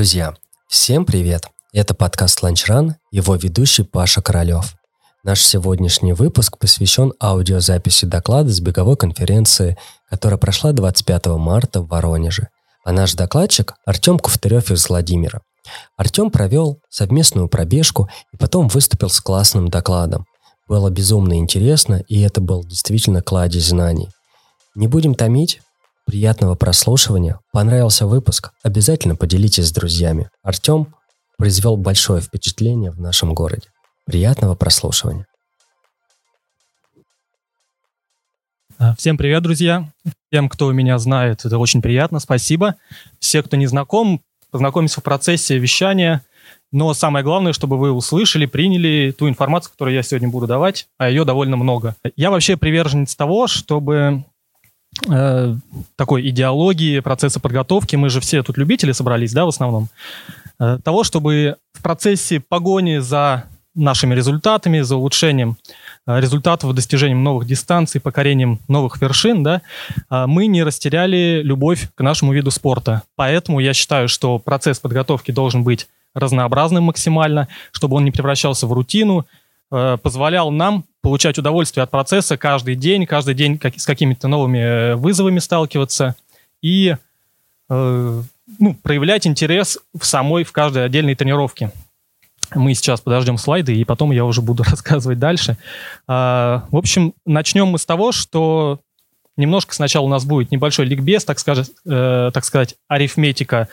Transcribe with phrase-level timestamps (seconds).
[0.00, 0.34] Друзья,
[0.66, 1.42] всем привет!
[1.74, 4.76] Это подкаст «Ланчран», его ведущий Паша Королев.
[5.24, 9.76] Наш сегодняшний выпуск посвящен аудиозаписи доклада с беговой конференции,
[10.08, 12.48] которая прошла 25 марта в Воронеже.
[12.82, 15.42] А наш докладчик– Артем Куфтырев из Владимира.
[15.98, 20.24] Артем провел совместную пробежку и потом выступил с классным докладом.
[20.66, 24.08] Было безумно интересно, и это был действительно кладезь знаний.
[24.74, 25.60] Не будем томить,
[26.10, 27.38] Приятного прослушивания.
[27.52, 28.50] Понравился выпуск?
[28.64, 30.28] Обязательно поделитесь с друзьями.
[30.42, 30.92] Артем
[31.38, 33.68] произвел большое впечатление в нашем городе.
[34.06, 35.28] Приятного прослушивания.
[38.76, 39.88] А, всем привет, друзья.
[40.32, 42.74] Тем, кто меня знает, это очень приятно, спасибо.
[43.20, 46.24] Все, кто не знаком, познакомимся в процессе вещания.
[46.72, 51.08] Но самое главное, чтобы вы услышали, приняли ту информацию, которую я сегодня буду давать, а
[51.08, 51.94] ее довольно много.
[52.16, 54.24] Я вообще приверженец того, чтобы
[55.08, 55.54] э,
[55.96, 59.88] такой идеологии процесса подготовки, мы же все тут любители собрались, да, в основном,
[60.58, 65.56] э, того, чтобы в процессе погони за нашими результатами, за улучшением
[66.06, 69.62] э, результатов, достижением новых дистанций, покорением новых вершин, да,
[70.10, 73.02] мы не растеряли любовь к нашему виду спорта.
[73.16, 78.72] Поэтому я считаю, что процесс подготовки должен быть разнообразным максимально, чтобы он не превращался в
[78.72, 79.26] рутину,
[79.70, 84.94] позволял нам получать удовольствие от процесса каждый день, каждый день как, с какими-то новыми э,
[84.96, 86.14] вызовами сталкиваться
[86.62, 86.96] и
[87.68, 88.22] э,
[88.58, 91.70] ну, проявлять интерес в самой, в каждой отдельной тренировке.
[92.54, 95.56] Мы сейчас подождем слайды, и потом я уже буду рассказывать дальше.
[96.06, 98.80] А, в общем, начнем мы с того, что
[99.36, 103.68] немножко сначала у нас будет небольшой ликбез, так сказать, э, так сказать арифметика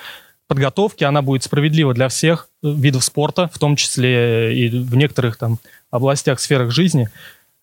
[0.47, 5.59] подготовки, она будет справедлива для всех видов спорта, в том числе и в некоторых там
[5.89, 7.09] областях, сферах жизни.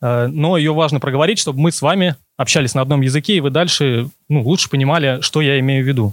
[0.01, 3.51] Э, но ее важно проговорить, чтобы мы с вами общались на одном языке, и вы
[3.51, 6.12] дальше ну, лучше понимали, что я имею в виду.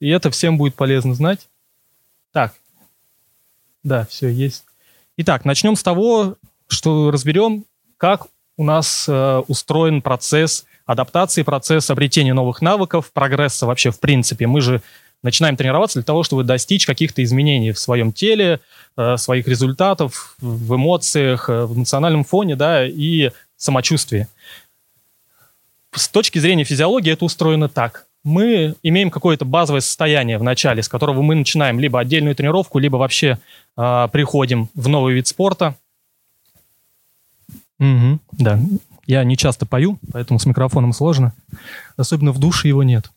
[0.00, 1.48] И это всем будет полезно знать.
[2.32, 2.54] Так,
[3.82, 4.64] да, все есть.
[5.16, 6.36] Итак, начнем с того,
[6.68, 7.64] что разберем,
[7.96, 8.26] как
[8.56, 14.46] у нас э, устроен процесс адаптации, процесс обретения новых навыков, прогресса вообще в принципе.
[14.46, 14.82] Мы же
[15.22, 18.60] начинаем тренироваться для того, чтобы достичь каких-то изменений в своем теле,
[18.96, 24.26] э, своих результатов, в эмоциях, э, в эмоциональном фоне, да, и самочувствии.
[25.94, 28.06] С точки зрения физиологии это устроено так.
[28.24, 32.96] Мы имеем какое-то базовое состояние в начале, с которого мы начинаем либо отдельную тренировку, либо
[32.96, 33.38] вообще
[33.76, 35.76] э, приходим в новый вид спорта.
[37.78, 38.60] Угу, да,
[39.06, 41.32] я не часто пою, поэтому с микрофоном сложно.
[41.96, 43.10] Особенно в душе его нет.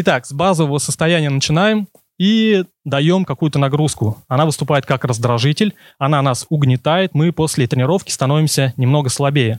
[0.00, 1.88] Итак, с базового состояния начинаем
[2.18, 4.22] и даем какую-то нагрузку.
[4.28, 9.58] Она выступает как раздражитель, она нас угнетает, мы после тренировки становимся немного слабее.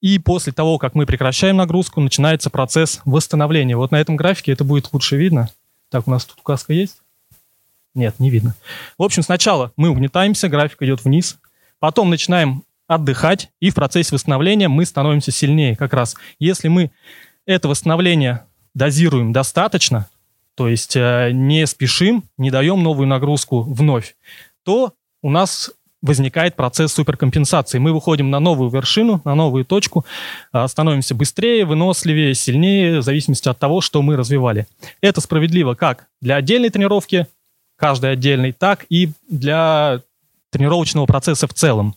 [0.00, 3.76] И после того, как мы прекращаем нагрузку, начинается процесс восстановления.
[3.76, 5.50] Вот на этом графике это будет лучше видно.
[5.90, 7.02] Так, у нас тут указка есть?
[7.94, 8.54] Нет, не видно.
[8.96, 11.36] В общем, сначала мы угнетаемся, график идет вниз,
[11.78, 16.16] потом начинаем отдыхать, и в процессе восстановления мы становимся сильнее как раз.
[16.38, 16.90] Если мы
[17.44, 20.08] это восстановление дозируем достаточно,
[20.54, 24.16] то есть э, не спешим, не даем новую нагрузку вновь,
[24.64, 25.70] то у нас
[26.02, 27.78] возникает процесс суперкомпенсации.
[27.78, 30.04] Мы выходим на новую вершину, на новую точку,
[30.52, 34.66] э, становимся быстрее, выносливее, сильнее, в зависимости от того, что мы развивали.
[35.00, 37.26] Это справедливо как для отдельной тренировки,
[37.76, 40.00] каждой отдельной, так и для
[40.50, 41.94] тренировочного процесса в целом.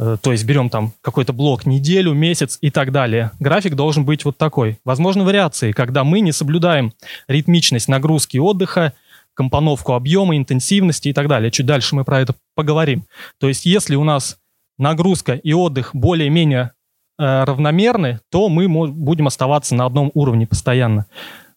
[0.00, 3.32] Э, то есть берем там какой-то блок, неделю, месяц и так далее.
[3.38, 4.78] График должен быть вот такой.
[4.84, 6.94] Возможно, вариации, когда мы не соблюдаем
[7.28, 8.94] ритмичность нагрузки отдыха,
[9.34, 11.50] компоновку объема, интенсивности и так далее.
[11.50, 13.04] Чуть дальше мы про это поговорим.
[13.38, 14.38] То есть если у нас
[14.78, 16.72] нагрузка и отдых более-менее
[17.18, 21.06] э, равномерны, то мы будем оставаться на одном уровне постоянно.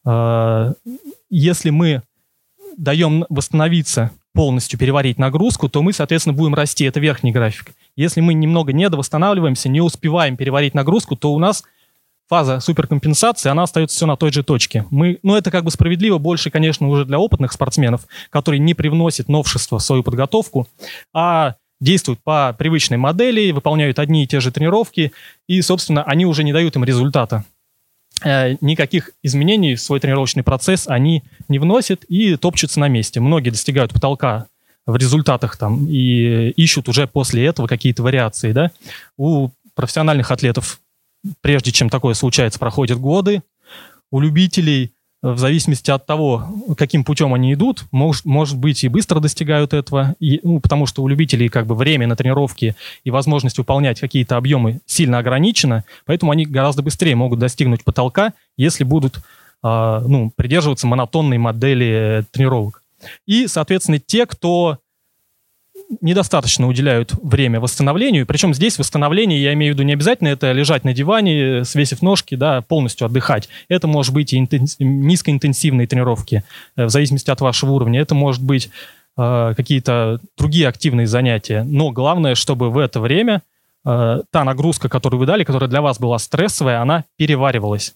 [0.05, 0.73] Э,
[1.29, 2.03] если мы
[2.77, 6.85] даем восстановиться полностью переварить нагрузку, то мы, соответственно, будем расти.
[6.85, 7.73] Это верхний график.
[7.95, 11.63] Если мы немного недовосстанавливаемся, не успеваем переварить нагрузку, то у нас
[12.27, 14.85] фаза суперкомпенсации, она остается все на той же точке.
[14.89, 19.29] Мы, ну, это как бы справедливо больше, конечно, уже для опытных спортсменов, которые не привносят
[19.29, 20.67] новшества в свою подготовку,
[21.13, 25.11] а действуют по привычной модели, выполняют одни и те же тренировки,
[25.47, 27.43] и, собственно, они уже не дают им результата.
[28.23, 33.19] Э, никаких изменений в свой тренировочный процесс они не вносят и топчутся на месте.
[33.19, 34.47] Многие достигают потолка
[34.85, 38.71] в результатах там и ищут уже после этого какие-то вариации, да.
[39.17, 40.79] У профессиональных атлетов,
[41.41, 43.43] прежде чем такое случается, проходят годы.
[44.11, 46.45] У любителей в зависимости от того,
[46.77, 51.01] каким путем они идут, может, может быть и быстро достигают этого, и, ну, потому что
[51.01, 52.75] у любителей как бы время на тренировки
[53.05, 58.83] и возможность выполнять какие-то объемы сильно ограничена, поэтому они гораздо быстрее могут достигнуть потолка, если
[58.83, 59.21] будут
[59.63, 62.82] ну, придерживаться монотонной модели тренировок.
[63.25, 64.79] И, соответственно, те, кто
[66.01, 68.25] недостаточно уделяют время восстановлению.
[68.25, 72.35] Причем здесь восстановление, я имею в виду не обязательно это лежать на диване, свесив ножки,
[72.35, 73.49] да, полностью отдыхать.
[73.67, 74.77] Это может быть и интенс...
[74.79, 76.43] низкоинтенсивные тренировки,
[76.75, 77.99] э, в зависимости от вашего уровня.
[77.99, 78.69] Это может быть
[79.17, 81.63] э, какие-то другие активные занятия.
[81.63, 83.41] Но главное, чтобы в это время
[83.85, 87.93] э, та нагрузка, которую вы дали, которая для вас была стрессовая, она переваривалась.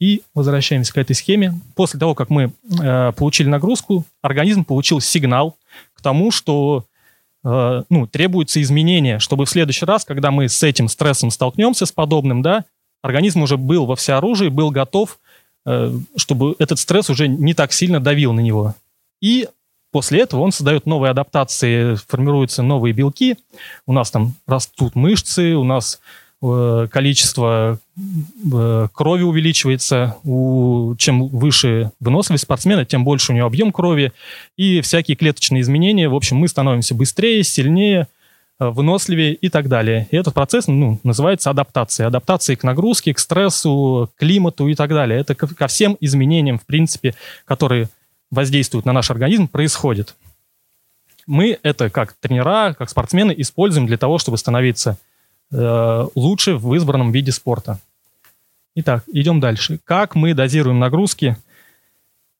[0.00, 1.60] И возвращаемся к этой схеме.
[1.74, 5.56] После того, как мы э, получили нагрузку, организм получил сигнал
[5.94, 6.84] к тому, что
[7.44, 11.92] Э, ну, требуется изменение, чтобы в следующий раз, когда мы с этим стрессом столкнемся, с
[11.92, 12.64] подобным, да,
[13.02, 15.18] организм уже был во всеоружии, был готов,
[15.64, 18.74] э, чтобы этот стресс уже не так сильно давил на него.
[19.20, 19.48] И
[19.92, 23.36] после этого он создает новые адаптации, формируются новые белки,
[23.86, 26.00] у нас там растут мышцы, у нас
[26.40, 30.16] количество э, крови увеличивается.
[30.22, 34.12] У, чем выше выносливость спортсмена, тем больше у него объем крови.
[34.56, 36.08] И всякие клеточные изменения.
[36.08, 38.06] В общем, мы становимся быстрее, сильнее,
[38.60, 40.06] э, выносливее и так далее.
[40.12, 42.06] И этот процесс ну, называется адаптацией.
[42.06, 45.18] Адаптацией к нагрузке, к стрессу, к климату и так далее.
[45.18, 47.14] Это ко всем изменениям, в принципе,
[47.46, 47.88] которые
[48.30, 50.14] воздействуют на наш организм, происходит.
[51.26, 55.07] Мы это как тренера, как спортсмены используем для того, чтобы становиться Э,
[55.50, 57.78] лучше в избранном виде спорта.
[58.80, 59.80] Итак, идем дальше.
[59.84, 61.36] Как мы дозируем нагрузки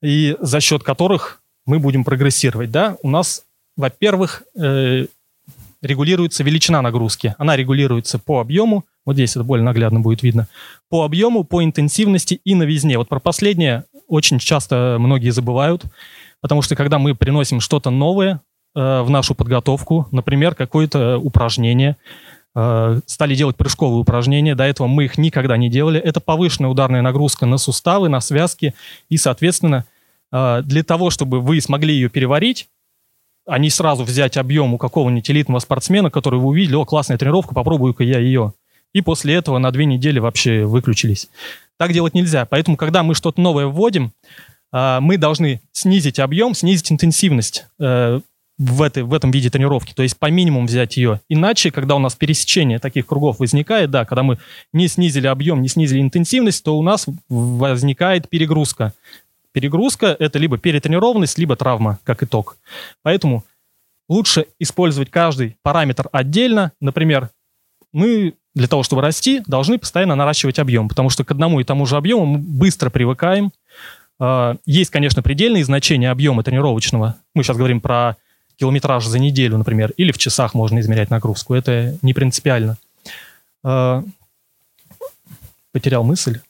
[0.00, 2.70] и за счет которых мы будем прогрессировать?
[2.70, 2.96] Да?
[3.02, 3.44] У нас,
[3.76, 5.06] во-первых, э,
[5.82, 7.34] регулируется величина нагрузки.
[7.38, 10.46] Она регулируется по объему, вот здесь это более наглядно будет видно,
[10.88, 12.98] по объему, по интенсивности и новизне.
[12.98, 15.82] Вот про последнее очень часто многие забывают,
[16.40, 18.42] потому что когда мы приносим что-то новое
[18.76, 22.37] э, в нашу подготовку, например, какое-то упражнение, Э,
[23.06, 24.54] стали делать прыжковые упражнения.
[24.54, 26.00] До этого мы их никогда не делали.
[26.00, 28.74] Это повышенная ударная нагрузка на суставы, на связки.
[29.08, 29.84] И, соответственно,
[30.32, 32.68] э, для того, чтобы вы смогли ее переварить,
[33.46, 37.54] а не сразу взять объем у какого-нибудь элитного спортсмена, который вы увидели, о, классная тренировка,
[37.54, 38.52] попробую-ка я ее.
[38.92, 41.28] И после этого на две недели вообще выключились.
[41.76, 42.44] Так делать нельзя.
[42.44, 44.12] Поэтому, когда мы что-то новое вводим,
[44.72, 47.66] э, мы должны снизить объем, снизить интенсивность
[48.58, 51.20] в, этой, в этом виде тренировки, то есть по минимуму взять ее.
[51.28, 54.38] Иначе, когда у нас пересечение таких кругов возникает, да, когда мы
[54.72, 58.92] не снизили объем, не снизили интенсивность, то у нас возникает перегрузка.
[59.52, 62.58] Перегрузка– это либо перетренированность, либо травма, как итог.
[63.02, 63.44] Поэтому
[64.08, 66.72] лучше использовать каждый параметр отдельно.
[66.80, 67.30] Например,
[67.92, 71.86] мы для того, чтобы расти, должны постоянно наращивать объем, потому что к одному и тому
[71.86, 73.52] же объему мы быстро привыкаем.
[74.18, 77.16] А, есть, конечно, предельные значения объема тренировочного.
[77.34, 78.16] Мы сейчас говорим про
[78.58, 81.54] километраж за неделю, например, или в часах можно измерять нагрузку.
[81.54, 82.76] Это не принципиально.
[83.62, 84.02] А,
[85.72, 86.40] потерял мысль.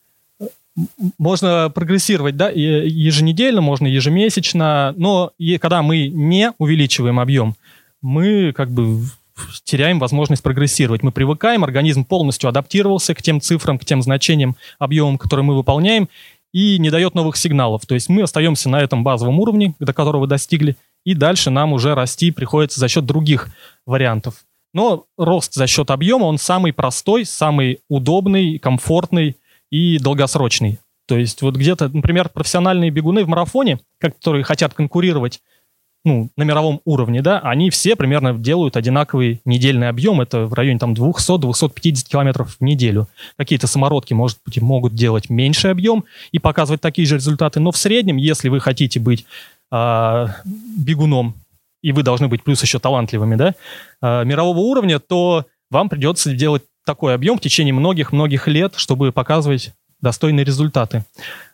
[1.18, 7.56] Можно прогрессировать да, еженедельно, можно ежемесячно, но когда мы не увеличиваем объем,
[8.00, 9.02] мы как бы
[9.64, 11.02] теряем возможность прогрессировать.
[11.02, 16.08] Мы привыкаем, организм полностью адаптировался к тем цифрам, к тем значениям, объемам, которые мы выполняем,
[16.52, 17.84] и не дает новых сигналов.
[17.84, 20.76] То есть мы остаемся на этом базовом уровне, до которого достигли,
[21.08, 23.48] и дальше нам уже расти приходится за счет других
[23.86, 24.44] вариантов.
[24.74, 29.38] Но рост за счет объема, он самый простой, самый удобный, комфортный
[29.70, 30.80] и долгосрочный.
[31.06, 35.40] То есть вот где-то, например, профессиональные бегуны в марафоне, которые хотят конкурировать
[36.04, 40.78] ну, на мировом уровне, да, они все примерно делают одинаковый недельный объем, это в районе
[40.78, 43.08] там 200-250 километров в неделю.
[43.38, 47.78] Какие-то самородки, может быть, могут делать меньший объем и показывать такие же результаты, но в
[47.78, 49.24] среднем, если вы хотите быть
[49.70, 51.34] э, бегуном,
[51.82, 53.54] и вы должны быть плюс еще талантливыми, да,
[54.02, 59.72] э, мирового уровня, то вам придется делать такой объем в течение многих-многих лет, чтобы показывать
[60.00, 61.04] достойные результаты.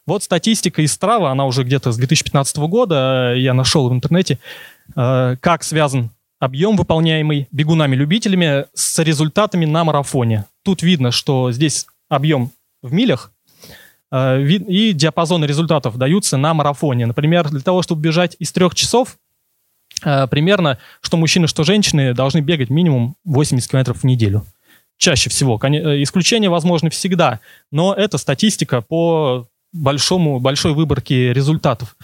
[0.07, 4.39] Вот статистика из Strava, она уже где-то с 2015 года, э, я нашел в интернете,
[4.95, 10.45] э, как связан объем, выполняемый бегунами-любителями, с результатами на марафоне.
[10.63, 12.51] Тут видно, что здесь объем
[12.83, 13.33] в милях,
[14.13, 17.07] и диапазоны результатов даются на марафоне.
[17.07, 19.17] Например, для того, чтобы бежать из трех часов,
[20.05, 24.45] э, примерно, что мужчины, что женщины должны бегать минимум 80 километров в неделю.
[24.97, 25.59] Чаще всего.
[25.63, 27.41] Э, исключения возможны всегда,
[27.73, 31.97] но это статистика по большому, большой выборке результатов.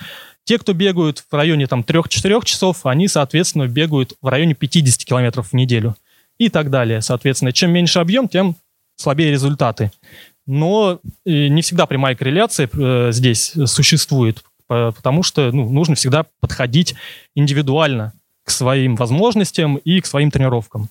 [0.45, 5.51] Те, кто бегают в районе там, 3-4 часов, они, соответственно, бегают в районе 50 километров
[5.51, 5.95] в неделю.
[6.39, 7.03] И так далее.
[7.03, 8.57] Соответственно, чем меньше объем, тем
[8.97, 9.93] слабее результаты
[10.51, 16.95] но э, не всегда прямая корреляция э, здесь существует, потому что ну, нужно всегда подходить
[17.35, 18.13] индивидуально
[18.45, 20.89] к своим возможностям и к своим тренировкам.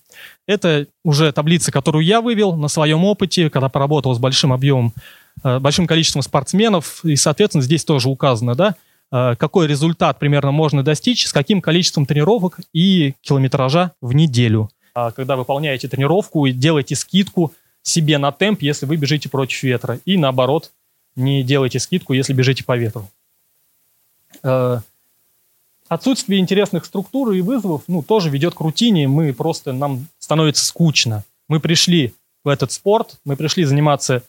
[0.48, 4.94] Это уже таблица, которую я вывел на своем опыте, когда поработал с большим объемом
[5.44, 8.76] э, большим количеством спортсменов, и, соответственно, здесь тоже указано, да,
[9.12, 14.70] э, какой результат примерно можно достичь, с каким количеством тренировок и километража в неделю.
[14.94, 17.54] А когда выполняете тренировку и делаете скидку
[17.90, 20.72] себе на темп, если вы бежите против ветра, и наоборот,
[21.16, 23.10] не делайте скидку, если бежите по ветру.
[24.44, 24.80] Э,
[25.88, 31.24] отсутствие интересных структур и вызовов, ну, тоже ведет к рутине, мы просто, нам становится скучно.
[31.48, 34.24] Мы пришли в этот спорт, мы пришли заниматься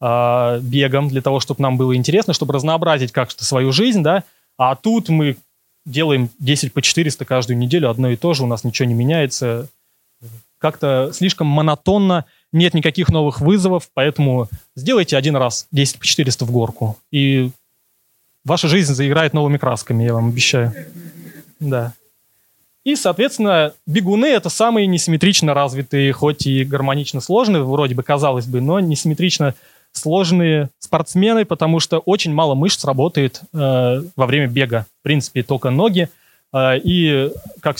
[0.00, 4.24] э, бегом для того, чтобы нам было интересно, чтобы разнообразить как-то свою жизнь, да,
[4.56, 5.36] а тут мы
[5.84, 9.68] делаем 10 по 400 каждую неделю, одно и то же, у нас ничего не меняется,
[10.58, 12.24] как-то слишком монотонно,
[12.56, 17.50] нет никаких новых вызовов, поэтому сделайте один раз 10 по 400 в горку, и
[18.44, 20.72] ваша жизнь заиграет новыми красками, я вам обещаю.
[21.60, 21.92] Да.
[22.84, 28.60] И, соответственно, бегуны— это самые несимметрично развитые, хоть и гармонично сложные, вроде бы, казалось бы,
[28.60, 29.54] но несимметрично
[29.90, 34.86] сложные спортсмены, потому что очень мало мышц работает э, во время бега.
[35.00, 36.08] В принципе, только ноги.
[36.52, 37.78] Э, и, как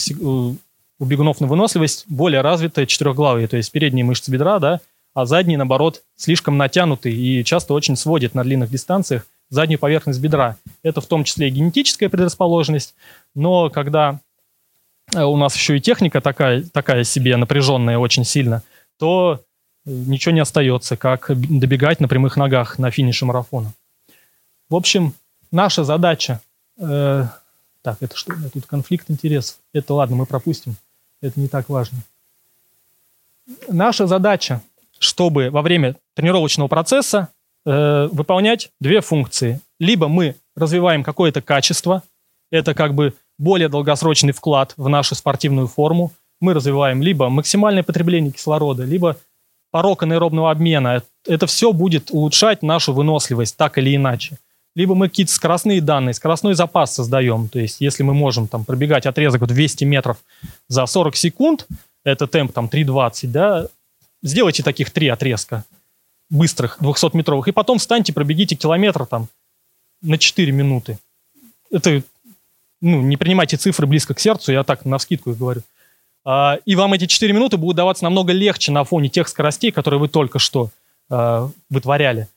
[0.99, 4.81] у бегунов на выносливость, более развитые четырехглавые, то есть передние мышцы бедра, да,
[5.13, 10.57] а задние, наоборот, слишком натянуты и часто очень сводят на длинных дистанциях заднюю поверхность бедра.
[10.83, 12.95] Это в том числе и генетическая предрасположенность,
[13.33, 14.19] но когда
[15.15, 18.63] э, у нас еще и техника такая, такая себе напряженная очень сильно,
[18.99, 19.41] то
[19.85, 23.73] э, ничего не остается, как добегать на прямых ногах на финише марафона.
[24.69, 25.13] В общем,
[25.51, 26.41] наша задача...
[26.77, 27.25] Э,
[27.81, 28.33] так, это что?
[28.51, 29.57] Тут конфликт интересов.
[29.71, 30.75] Это ладно, мы пропустим.
[31.21, 31.99] Это не так важно.
[33.67, 34.61] Наша задача,
[34.99, 37.29] чтобы во время тренировочного процесса
[37.65, 39.61] э, выполнять две функции.
[39.79, 42.03] Либо мы развиваем какое-то качество,
[42.51, 46.11] это как бы более долгосрочный вклад в нашу спортивную форму.
[46.39, 49.17] Мы развиваем либо максимальное потребление кислорода, либо
[49.71, 51.03] порог анаэробного обмена.
[51.25, 54.37] Это все будет улучшать нашу выносливость так или иначе.
[54.77, 57.49] Либо мы какие-то скоростные данные, скоростной запас создаем.
[57.49, 60.17] То есть если мы можем там пробегать отрезок в 200 метров
[60.67, 61.65] за 40 секунд,
[62.03, 63.65] это темп там 3.20, да,
[64.21, 65.65] сделайте таких три отрезка
[66.29, 69.29] быстрых 200-метровых, и потом встаньте, пробегите километр там
[70.03, 70.99] на 4 минуты.
[71.71, 72.03] Это,
[72.79, 75.61] ну, не принимайте цифры близко к сердцу, я так на вскидку их говорю.
[76.23, 79.99] А, и вам эти 4 минуты будут даваться намного легче на фоне тех скоростей, которые
[79.99, 80.69] вы только что
[81.09, 82.27] а, вытворяли.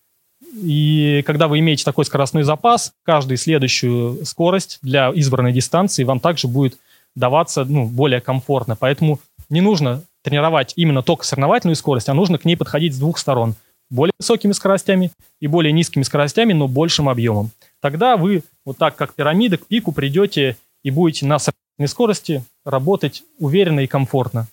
[0.55, 6.49] И когда вы имеете такой скоростной запас, каждую следующую скорость для избранной дистанции вам также
[6.49, 6.79] будет
[7.15, 8.77] даваться ну, более комфортно.
[8.77, 13.19] Поэтому не нужно тренировать именно только соревновательную скорость, а нужно к ней подходить с двух
[13.19, 13.55] сторон–
[13.91, 17.51] более высокими скоростями и более низкими скоростями, но большим объемом.
[17.81, 23.25] Тогда вы вот так, как пирамида, к пику придете и будете на сравнительной скорости работать
[23.39, 24.47] уверенно и комфортно.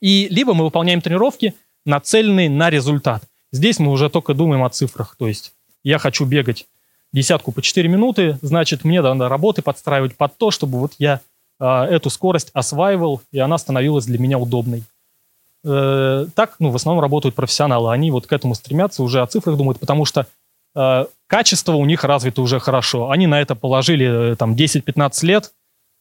[0.00, 1.54] И либо мы выполняем тренировки,
[1.86, 3.22] нацеленные на результат.
[3.52, 5.16] Здесь мы уже только думаем о цифрах.
[5.18, 5.52] То есть
[5.82, 6.66] я хочу бегать
[7.12, 11.20] десятку по 4 минуты, значит, мне надо работы подстраивать под то, чтобы вот я
[11.58, 14.84] э, эту скорость осваивал, и она становилась для меня удобной.
[15.64, 17.92] Э, так, ну, в основном работают профессионалы.
[17.92, 20.26] Они вот к этому стремятся, уже о цифрах думают, потому что
[20.74, 23.10] э, качество у них развито уже хорошо.
[23.10, 25.52] Они на это положили э, там 10-15 лет,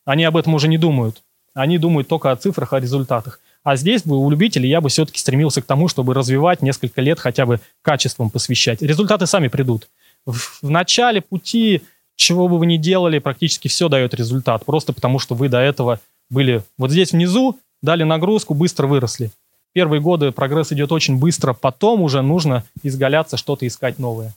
[0.05, 1.23] они об этом уже не думают.
[1.53, 3.39] Они думают только о цифрах, о результатах.
[3.67, 7.19] А здесь бы у любителей я бы все-таки стремился к тому, чтобы развивать несколько лет
[7.19, 8.81] хотя бы качеством посвящать.
[8.81, 9.89] Результаты сами придут.
[10.25, 11.81] В, в начале пути,
[12.15, 14.63] чего бы вы ни делали, практически все дает результат.
[14.63, 19.31] Просто потому, что вы до этого были вот здесь внизу, дали нагрузку, быстро выросли
[19.73, 24.33] первые годы прогресс идет очень быстро, потом уже нужно изгаляться, что-то искать новое.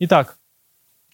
[0.00, 0.38] Итак,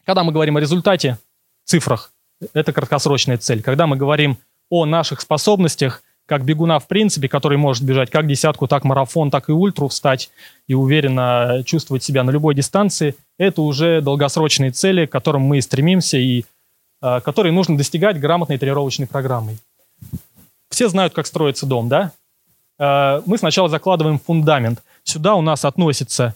[0.05, 1.19] когда мы говорим о результате,
[1.65, 2.13] цифрах,
[2.55, 3.63] это краткосрочная цель.
[3.63, 4.39] Когда мы говорим
[4.71, 9.49] о наших способностях, как бегуна в принципе, который может бежать как десятку, так марафон, так
[9.49, 10.31] и ультру встать
[10.67, 16.19] и уверенно чувствовать себя на любой дистанции, это уже долгосрочные цели, к которым мы стремимся
[16.19, 16.45] и
[17.01, 19.57] э, которые нужно достигать грамотной тренировочной программой.
[20.69, 22.13] Все знают, как строится дом, да?
[22.79, 24.83] Э, мы сначала закладываем фундамент.
[25.05, 26.35] Сюда у нас относятся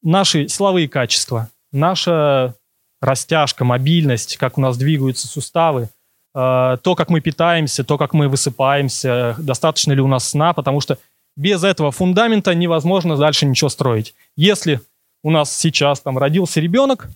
[0.00, 2.54] наши силовые качества, наша
[3.00, 5.88] растяжка, мобильность, как у нас двигаются суставы,
[6.38, 10.98] то, как мы питаемся, то, как мы высыпаемся, достаточно ли у нас сна, потому что
[11.36, 14.14] без этого фундамента невозможно дальше ничего строить.
[14.36, 14.80] Если
[15.22, 17.08] у нас сейчас там родился ребенок,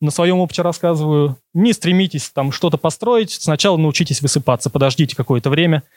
[0.00, 5.82] на своем опыте рассказываю, не стремитесь там что-то построить, сначала научитесь высыпаться, подождите какое-то время–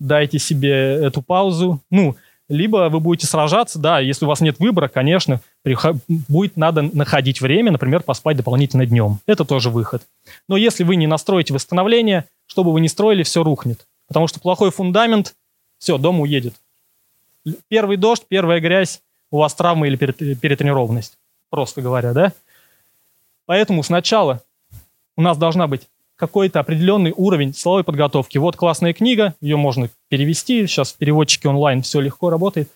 [0.00, 1.80] дайте себе эту паузу.
[1.90, 2.16] Ну,
[2.50, 5.40] либо вы будете сражаться, да, если у вас нет выбора, конечно,
[6.08, 9.20] будет надо находить время, например, поспать дополнительно днем.
[9.26, 10.02] Это тоже выход.
[10.48, 13.86] Но если вы не настроите восстановление, что бы вы ни строили, все рухнет.
[14.08, 15.36] Потому что плохой фундамент,
[15.78, 16.54] все, дом уедет.
[17.68, 21.18] Первый дождь, первая грязь, у вас травма или перетренированность.
[21.50, 22.32] просто говоря, да?
[23.46, 24.42] Поэтому сначала
[25.16, 25.82] у нас должна быть
[26.20, 28.36] какой-то определенный уровень силовой подготовки.
[28.36, 32.70] Вот классная книга, ее можно перевести, сейчас в переводчике онлайн все легко работает.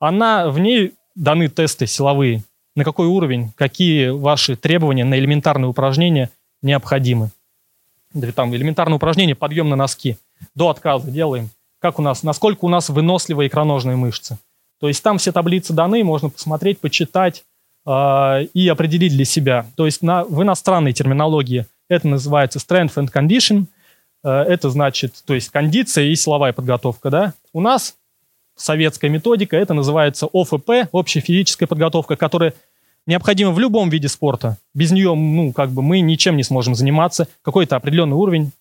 [0.00, 2.42] Она, в ней даны тесты силовые,
[2.74, 7.30] на какой уровень, какие ваши требования на элементарные упражнения необходимы.
[8.34, 10.18] Там элементарное упражнение подъем на носки.
[10.56, 11.50] До отказа делаем.
[11.78, 14.38] Как у нас, насколько у нас выносливые икроножные мышцы.
[14.80, 17.44] То есть там все таблицы даны, можно посмотреть, почитать
[17.86, 19.66] э, и определить для себя.
[19.76, 23.66] То есть на, в иностранной терминологии– это называется strength and condition.
[24.22, 27.10] Э, это значит, то есть кондиция и силовая подготовка.
[27.10, 27.34] Да?
[27.52, 27.96] У нас
[28.56, 32.54] советская методика, это называется ОФП, общая физическая подготовка, которая
[33.06, 34.58] необходима в любом виде спорта.
[34.74, 37.28] Без нее, ну, как бы мы ничем не сможем заниматься.
[37.42, 38.52] Какой-то определенный уровень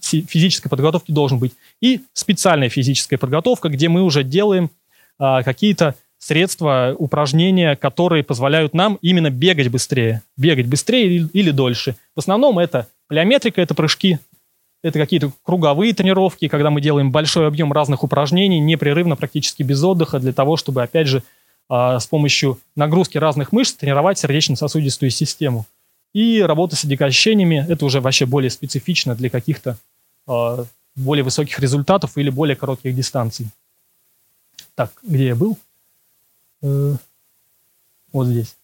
[0.00, 1.52] физической подготовки должен быть.
[1.80, 4.70] И специальная физическая подготовка, где мы уже делаем
[5.18, 10.22] а, какие-то средства, упражнения, которые позволяют нам именно бегать быстрее.
[10.36, 11.96] Бегать быстрее или, или дольше.
[12.14, 14.18] В основном это плеометрика, это прыжки,
[14.82, 20.20] это какие-то круговые тренировки, когда мы делаем большой объем разных упражнений, непрерывно, практически без отдыха,
[20.20, 21.22] для того, чтобы, опять же,
[21.68, 25.66] а, с помощью нагрузки разных мышц тренировать сердечно-сосудистую систему.
[26.12, 29.78] И работа с отягощениями– это уже вообще более специфично для каких-то
[30.26, 30.64] а,
[30.96, 33.48] более высоких результатов или более коротких дистанций.
[34.74, 35.58] Так, где я был?
[36.62, 36.94] Э,
[38.12, 38.56] вот здесь.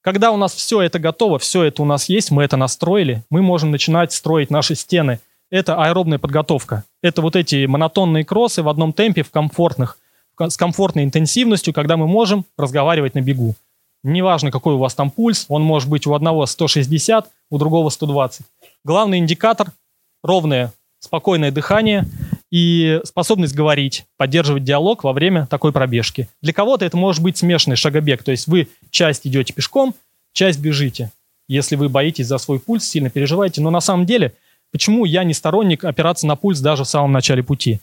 [0.00, 3.40] Когда у нас все это готово, все это у нас есть, мы это настроили, мы
[3.40, 5.20] можем начинать строить наши стены.
[5.48, 6.84] Это аэробная подготовка.
[7.02, 9.98] Это вот эти монотонные кроссы в одном темпе, в комфортных,
[10.38, 13.54] с комфортной интенсивностью, когда мы можем разговаривать на бегу.
[14.02, 18.44] Неважно, какой у вас там пульс, он может быть у одного 160, у другого 120.
[18.82, 19.68] Главный индикатор–
[20.24, 22.06] ровное, спокойное дыхание
[22.52, 26.28] и способность говорить, поддерживать диалог во время такой пробежки.
[26.42, 29.94] Для кого-то это может быть смешанный шагобег, то есть вы часть идете пешком,
[30.34, 31.10] часть бежите.
[31.48, 33.62] Если вы боитесь за свой пульс, сильно переживаете.
[33.62, 34.34] Но на самом деле,
[34.70, 37.80] почему я не сторонник опираться на пульс даже в самом начале пути?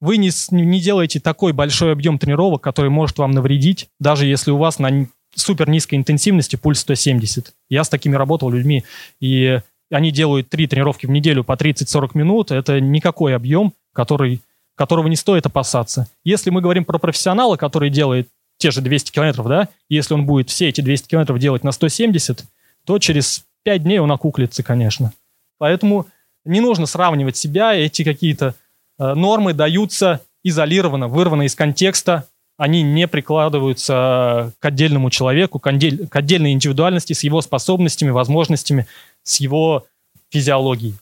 [0.00, 4.56] Вы не, не делаете такой большой объем тренировок, который может вам навредить, даже если у
[4.56, 7.52] вас на супер низкой интенсивности пульс 170.
[7.68, 8.84] Я с такими работал людьми,
[9.20, 12.50] и они делают три тренировки в неделю по 30-40 минут.
[12.52, 14.42] Это никакой объем, который,
[14.74, 16.08] которого не стоит опасаться.
[16.24, 18.28] Если мы говорим про профессионала, который делает
[18.58, 22.44] те же 200 километров, да, если он будет все эти 200 километров делать на 170,
[22.86, 25.12] то через 5 дней он окуклится, конечно.
[25.58, 26.06] Поэтому
[26.44, 28.54] не нужно сравнивать себя, эти какие-то
[28.98, 32.26] э, нормы даются изолированно, вырваны из контекста,
[32.56, 38.86] они не прикладываются к отдельному человеку, к, отдель, к отдельной индивидуальности с его способностями, возможностями,
[39.22, 39.86] с его
[40.30, 40.94] физиологией.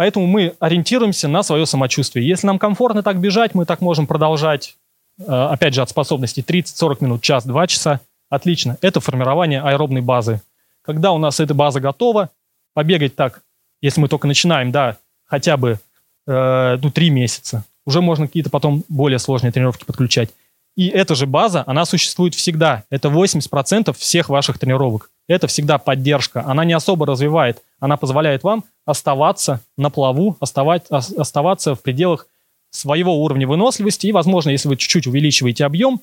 [0.00, 2.26] Поэтому мы ориентируемся на свое самочувствие.
[2.26, 4.78] Если нам комфортно так бежать, мы так можем продолжать,
[5.18, 8.00] э, опять же, от способности 30-40 минут, час, два часа.
[8.30, 8.78] Отлично.
[8.80, 10.40] Это формирование аэробной базы.
[10.80, 12.30] Когда у нас эта база готова,
[12.72, 13.42] побегать так,
[13.82, 15.78] если мы только начинаем, да, хотя бы
[16.26, 20.30] э, ну, 3 месяца, уже можно какие-то потом более сложные тренировки подключать.
[20.76, 22.84] И эта же база, она существует всегда.
[22.88, 25.09] Это 80% всех ваших тренировок.
[25.30, 26.42] Это всегда поддержка.
[26.44, 27.62] Она не особо развивает.
[27.78, 32.26] Она позволяет вам оставаться на плаву, оставать, оставаться в пределах
[32.70, 36.00] своего уровня выносливости и, возможно, если вы чуть-чуть увеличиваете объем,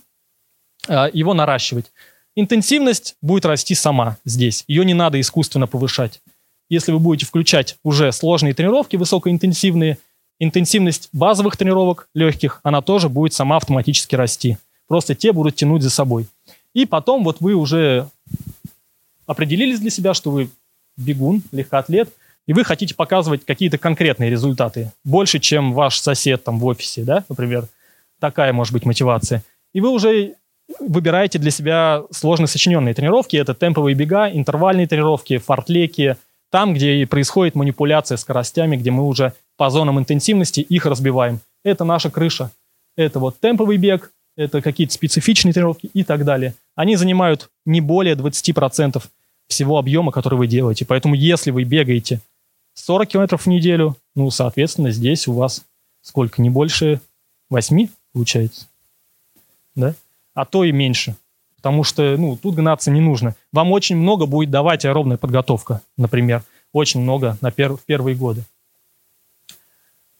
[0.87, 1.91] э, его наращивать.
[2.37, 4.63] Интенсивность будет расти сама здесь.
[4.65, 6.21] Ее не надо искусственно повышать.
[6.69, 9.97] Если вы будете включать уже сложные тренировки, высокоинтенсивные,
[10.39, 14.57] интенсивность базовых тренировок, легких, она тоже будет сама автоматически расти.
[14.87, 16.27] Просто те будут тянуть за собой.
[16.73, 18.07] И потом вот вы уже
[19.27, 20.49] определились для себя, что вы
[20.97, 22.09] бегун, легкоатлет,
[22.47, 27.23] и вы хотите показывать какие-то конкретные результаты, больше, чем ваш сосед там в офисе, да,
[27.29, 27.67] например.
[28.19, 29.43] Такая может быть мотивация.
[29.73, 30.35] И вы уже
[30.79, 33.35] выбираете для себя сложно сочиненные тренировки.
[33.37, 36.15] Это темповые бега, интервальные тренировки, фортлеки,
[36.49, 41.41] там, где и происходит манипуляция скоростями, где мы уже по зонам интенсивности их разбиваем.
[41.63, 42.51] Это наша крыша.
[42.95, 46.55] Это вот темповый бег, это какие-то специфичные тренировки и так далее.
[46.75, 49.03] Они занимают не более 20%
[49.47, 50.85] всего объема, который вы делаете.
[50.85, 52.21] Поэтому если вы бегаете
[52.73, 55.63] 40 километров в неделю, ну, соответственно, здесь у вас
[56.01, 57.01] сколько, не больше
[57.49, 58.67] 8 получается,
[59.75, 59.93] да?
[60.33, 61.15] А то и меньше.
[61.55, 63.35] Потому что, ну, тут гнаться не нужно.
[63.51, 66.43] Вам очень много будет давать аэробная подготовка, например.
[66.71, 68.43] Очень много на пер в первые годы.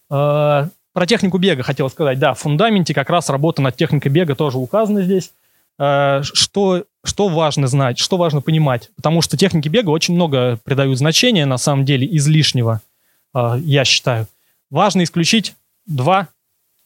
[0.09, 2.17] Э про технику бега хотел сказать.
[2.17, 5.31] Да, в фундаменте как раз работа над техникой бега тоже указана здесь.
[5.79, 8.89] Э что что важно знать, что важно понимать?
[8.95, 12.81] Потому что техники бега очень много придают значения, на самом деле, излишнего,
[13.33, 14.27] а, я считаю.
[14.69, 16.27] Важно исключить два,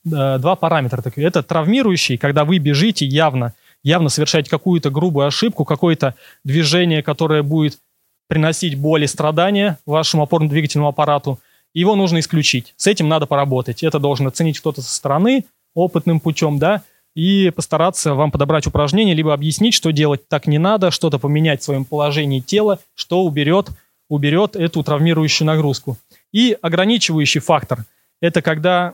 [0.06, 1.04] э, два параметра.
[1.16, 7.80] Это травмирующий, когда вы бежите явно явно совершаете какую-то грубую ошибку, какое-то движение, которое будет
[8.28, 11.40] приносить боль и страдания вашему опорно-двигательному аппарату,
[11.74, 12.74] его нужно исключить.
[12.78, 13.84] С этим надо поработать.
[13.84, 16.84] Это должен оценить кто-то со стороны, опытным путем, да,
[17.15, 21.65] и постараться вам подобрать упражнение, либо объяснить, что делать так не надо, что-то поменять в
[21.65, 23.69] своем положении тела, что уберет,
[24.10, 25.97] уберет эту травмирующую нагрузку.
[26.32, 27.86] И ограничивающий фактор–
[28.21, 28.93] это когда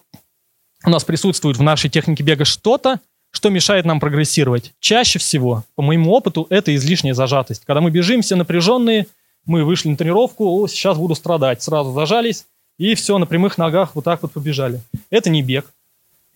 [0.86, 2.99] у нас присутствует в нашей технике бега что-то,
[3.32, 4.73] что мешает нам прогрессировать.
[4.80, 7.63] Чаще всего, по моему опыту, это излишняя зажатость.
[7.65, 9.08] Когда мы бежим все напряженные,
[9.45, 12.45] мы вышли на тренировку, о, сейчас буду страдать, сразу зажались,
[12.77, 14.82] и все, на прямых ногах вот так вот побежали.
[15.10, 15.73] Это не бег,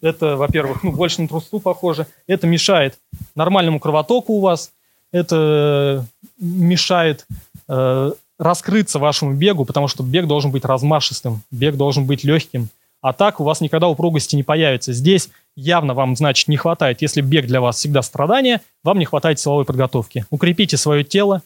[0.01, 2.07] это, во-первых, ну, больше на трусу похоже.
[2.27, 2.97] Это мешает
[3.35, 4.71] нормальному кровотоку у вас.
[5.11, 6.05] Это
[6.39, 7.27] мешает
[7.67, 12.69] э, раскрыться вашему бегу, потому что бег должен быть размашистым, бег должен быть легким.
[13.01, 14.93] А так у вас никогда упругости не появится.
[14.93, 17.01] Здесь явно вам, значит, не хватает.
[17.01, 20.25] Если бег для вас всегда страдание, вам не хватает силовой подготовки.
[20.29, 21.41] Укрепите свое тело,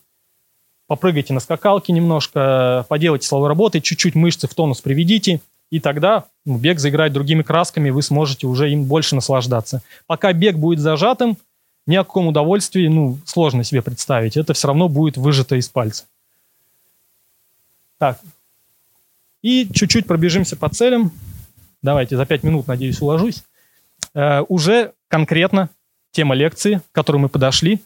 [0.87, 5.41] попрыгайте на скакалке немножко, поделайте силовой работой, чуть-чуть мышцы в тонус приведите–
[5.75, 9.81] и тогда бег заиграет другими красками, вы сможете уже им больше наслаждаться.
[10.07, 11.37] Пока бег будет зажатым,
[11.85, 14.37] ни о каком удовольствии, ну, сложно себе представить.
[14.37, 16.05] Это все равно будет выжато из пальца.
[17.97, 18.21] Так.
[19.41, 21.11] И чуть-чуть пробежимся по целям.
[21.81, 23.43] Давайте, за 5 минут, надеюсь, уложусь.
[24.13, 25.67] Э, уже конкретно
[26.11, 27.81] тема лекции, к которой мы подошли.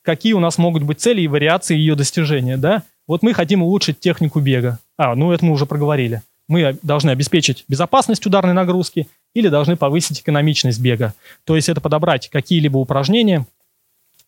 [0.00, 2.84] Какие у нас могут быть цели и вариации ее достижения, да?
[3.06, 4.78] Вот мы хотим улучшить технику бега.
[4.96, 10.20] А, ну это мы уже проговорили мы должны обеспечить безопасность ударной нагрузки или должны повысить
[10.20, 11.14] экономичность бега.
[11.44, 13.46] То есть это подобрать какие-либо упражнения.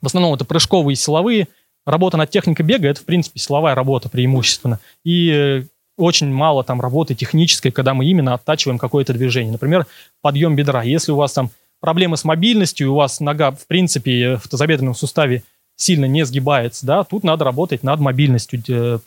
[0.00, 1.48] В основном это прыжковые силовые.
[1.85, 4.81] Работа над техникой бега– это, в принципе, силовая работа преимущественно.
[5.05, 5.62] И э,
[5.96, 9.52] очень мало там работы технической, когда мы именно оттачиваем какое-то движение.
[9.52, 9.87] Например,
[10.20, 10.83] подъем бедра.
[10.83, 11.50] Если у вас там
[11.81, 15.44] проблемы с мобильностью, у вас нога, в принципе, в тазобедренном суставе
[15.76, 18.98] сильно не сгибается, да, тут надо работать над мобильностью, э,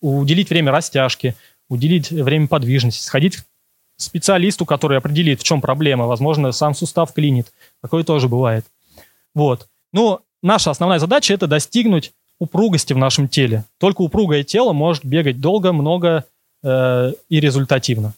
[0.00, 1.34] уделить время растяжке,
[1.68, 3.44] уделить время подвижности, сходить к
[3.96, 6.06] специалисту, который определит, в чем проблема.
[6.06, 7.52] Возможно, сам сустав клинит.
[7.80, 8.64] Такое тоже бывает.
[9.34, 9.68] Вот.
[9.92, 13.64] Но наша основная задача– это достигнуть упругости в нашем теле.
[13.78, 16.24] Только упругое тело может бегать долго, много
[16.62, 18.14] э, и результативно.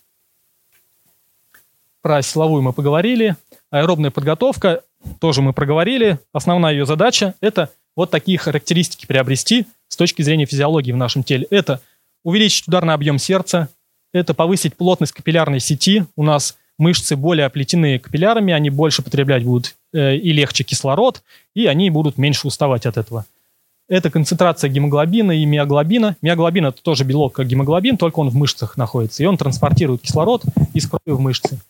[2.00, 3.36] Про силовую мы поговорили.
[3.70, 4.82] Аэробная подготовка
[5.20, 6.18] тоже мы проговорили.
[6.32, 11.46] Основная ее задача– это вот такие характеристики приобрести с точки зрения физиологии в нашем теле.
[11.50, 11.80] Это–
[12.26, 13.68] увеличить ударный объем сердца,
[14.12, 16.04] это повысить плотность капиллярной сети.
[16.16, 21.22] У нас мышцы более оплетены капиллярами, они больше потреблять будут э, и легче кислород,
[21.54, 23.26] и они будут меньше уставать от этого.
[23.88, 26.16] Это концентрация гемоглобина и миоглобина.
[26.20, 30.42] Миоглобин– это тоже белок, как гемоглобин, только он в мышцах находится, и он транспортирует кислород
[30.74, 31.60] из крови в мышцы.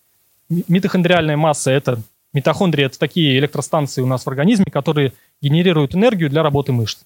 [0.49, 2.01] Митохондриальная масса– это
[2.33, 7.01] митохондрии– это такие электростанции у нас в организме, которые генерируют энергию для работы мышц.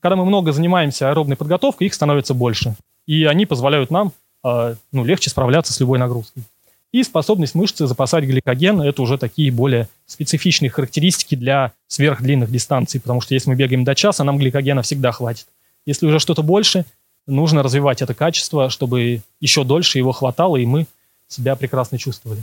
[0.00, 2.74] Когда мы много занимаемся аэробной подготовкой, их становится больше
[3.06, 6.44] и они позволяют нам а, ну, легче справляться с любой нагрузкой.
[6.92, 13.20] И способность мышцы запасать гликоген– это уже такие более специфичные характеристики для сверхдлинных дистанций, потому
[13.20, 15.46] что если мы бегаем до часа, нам гликогена всегда хватит.
[15.84, 16.84] Если уже что-то больше,
[17.26, 20.86] нужно развивать это качество, чтобы еще дольше его хватало, и мы
[21.28, 22.42] себя прекрасно чувствовали.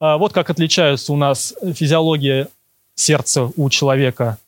[0.00, 2.48] А вот как отличаются у нас физиология
[2.94, 4.38] сердца у человека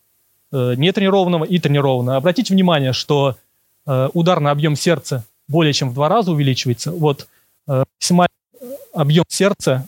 [0.50, 2.16] э, нетренированного и тренированного.
[2.16, 3.36] Обратите внимание, что
[3.86, 6.92] э, ударный объем сердца более чем в два раза увеличивается.
[6.92, 7.26] Вот
[7.66, 9.86] э, максимальный объем сердца,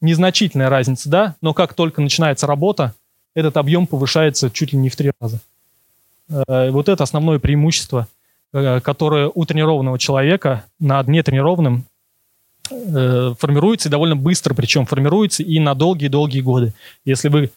[0.00, 2.94] незначительная разница, да, но как только начинается работа,
[3.34, 5.40] этот объем повышается чуть ли не в три раза.
[6.28, 8.06] Э, вот это основное преимущество,
[8.52, 11.84] э, которое у тренированного человека над нетренированным
[12.70, 16.72] формируется и довольно быстро, причем формируется и на долгие-долгие годы.
[17.04, 17.50] Если вы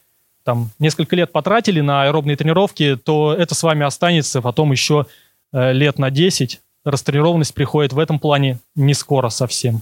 [0.43, 5.05] там несколько лет потратили на аэробные тренировки, то это с вами останется потом еще
[5.53, 9.81] лет на 10, растренированность приходит в этом плане не скоро совсем.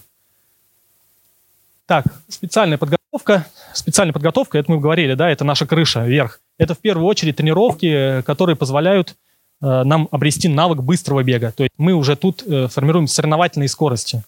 [1.86, 3.46] Так, специальная подготовка.
[3.74, 6.40] Специальная подготовка, это мы говорили, да, это наша крыша вверх.
[6.58, 9.16] Это в первую очередь тренировки, которые позволяют
[9.62, 11.52] э, нам обрести навык быстрого бега.
[11.52, 14.24] То есть мы уже тут э, формируем соревновательные скорости.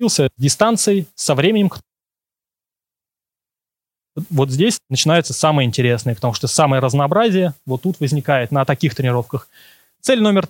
[0.00, 1.70] С дистанцией, со временем.
[4.30, 9.48] Вот здесь начинается самое интересное, потому что самое разнообразие вот тут возникает на таких тренировках.
[10.00, 10.48] Цель номер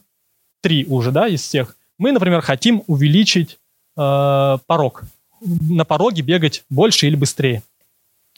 [0.61, 1.77] три уже, да, из всех.
[1.99, 3.59] Мы, например, хотим увеличить
[3.97, 5.03] э, порог.
[5.41, 7.63] На пороге бегать больше или быстрее.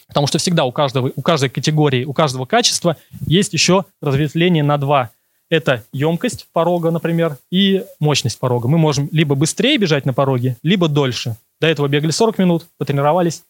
[0.07, 2.97] Потому что всегда у, каждого, у каждой категории, у каждого качества
[3.27, 5.11] есть еще разветвление на два.
[5.49, 8.69] Это емкость порога, например, и мощность порога.
[8.69, 11.37] Мы можем либо быстрее бежать на пороге, либо дольше.
[11.61, 13.43] До этого бегали 40 минут, потренировались,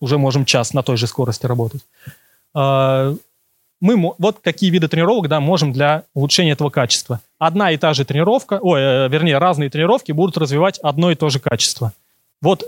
[0.00, 1.82] уже можем час на той же скорости работать.
[2.54, 3.14] А,
[3.80, 7.20] мы вот какие виды тренировок да, можем для улучшения этого качества.
[7.38, 11.28] Одна и та же тренировка, ой, э, вернее, разные тренировки будут развивать одно и то
[11.28, 11.92] же качество.
[12.40, 12.64] Вот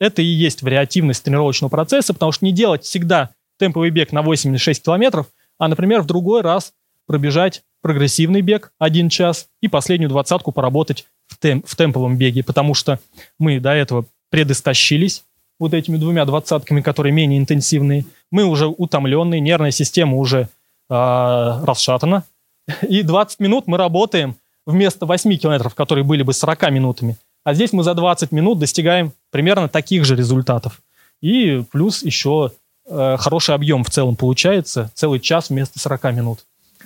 [0.00, 4.50] это и есть вариативность тренировочного процесса, потому что не делать всегда темповый бег на 8
[4.50, 5.26] или 6 километров,
[5.58, 6.72] а, например, в другой раз
[7.06, 12.74] пробежать прогрессивный бег один час и последнюю двадцатку поработать в, темп, в темповом беге, потому
[12.74, 13.00] что
[13.38, 15.24] мы до этого предостащились
[15.58, 18.04] вот этими двумя двадцатками, которые менее интенсивные.
[18.30, 20.46] Мы уже утомленные, нервная система уже э,
[20.88, 22.24] расшатана.
[22.88, 27.16] И 20 минут мы работаем вместо 8 километров, которые были бы 40 минутами.
[27.44, 30.82] А здесь мы за 20 минут достигаем примерно таких же результатов.
[31.20, 32.52] И плюс еще
[32.86, 36.40] э, хороший объем в целом получается, целый час вместо 40 минут.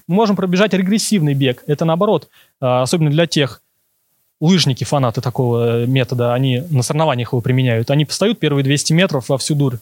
[0.07, 1.63] Мы можем пробежать регрессивный бег.
[1.67, 2.29] Это наоборот,
[2.61, 3.62] э, особенно для тех
[4.43, 7.91] лыжники, фанаты такого метода, они на соревнованиях его применяют.
[7.91, 9.77] Они постают первые 200 метров во всю дурь,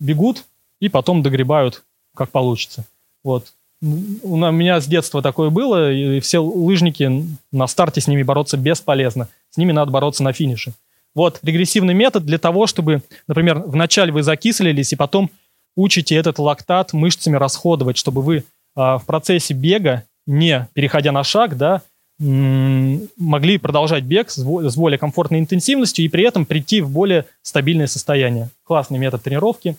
[0.00, 0.44] бегут
[0.80, 1.84] и потом догребают,
[2.16, 2.86] как получится.
[3.22, 3.52] Вот.
[3.80, 9.28] У меня с детства такое было, и все лыжники на старте с ними бороться бесполезно.
[9.50, 10.72] С ними надо бороться на финише.
[11.14, 15.30] Вот регрессивный метод для того, чтобы, например, вначале вы закислились, и потом
[15.76, 18.44] учите этот лактат мышцами расходовать, чтобы вы
[18.74, 21.82] а, в процессе бега, не переходя на шаг, да,
[22.18, 28.50] могли продолжать бег с более комфортной интенсивностью и при этом прийти в более стабильное состояние.
[28.64, 29.76] Классный метод тренировки.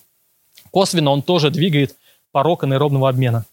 [0.71, 1.95] Косвенно он тоже двигает
[2.31, 3.45] порог анаэробного обмена.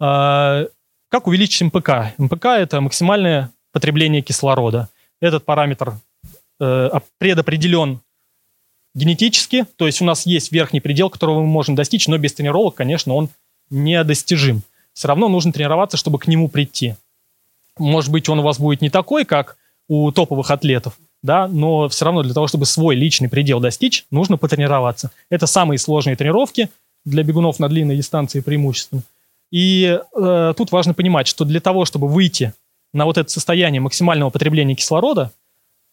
[0.00, 0.66] А,
[1.08, 2.14] как увеличить МПК?
[2.18, 4.88] МПК– это максимальное потребление кислорода.
[5.20, 5.94] Этот параметр
[6.60, 8.00] э, предопределен
[8.94, 12.74] генетически, то есть у нас есть верхний предел, которого мы можем достичь, но без тренировок,
[12.74, 13.28] конечно, он
[13.70, 14.62] недостижим.
[14.92, 16.94] Все равно нужно тренироваться, чтобы к нему прийти.
[17.78, 19.56] Может быть, он у вас будет не такой, как
[19.88, 24.36] у топовых атлетов, да, но все равно для того, чтобы свой личный предел достичь, нужно
[24.36, 25.10] потренироваться.
[25.30, 26.70] Это самые сложные тренировки
[27.04, 29.02] для бегунов на длинной дистанции преимущественно.
[29.50, 32.54] И э, тут важно понимать, что для того, чтобы выйти
[32.92, 35.32] на вот это состояние максимального потребления кислорода,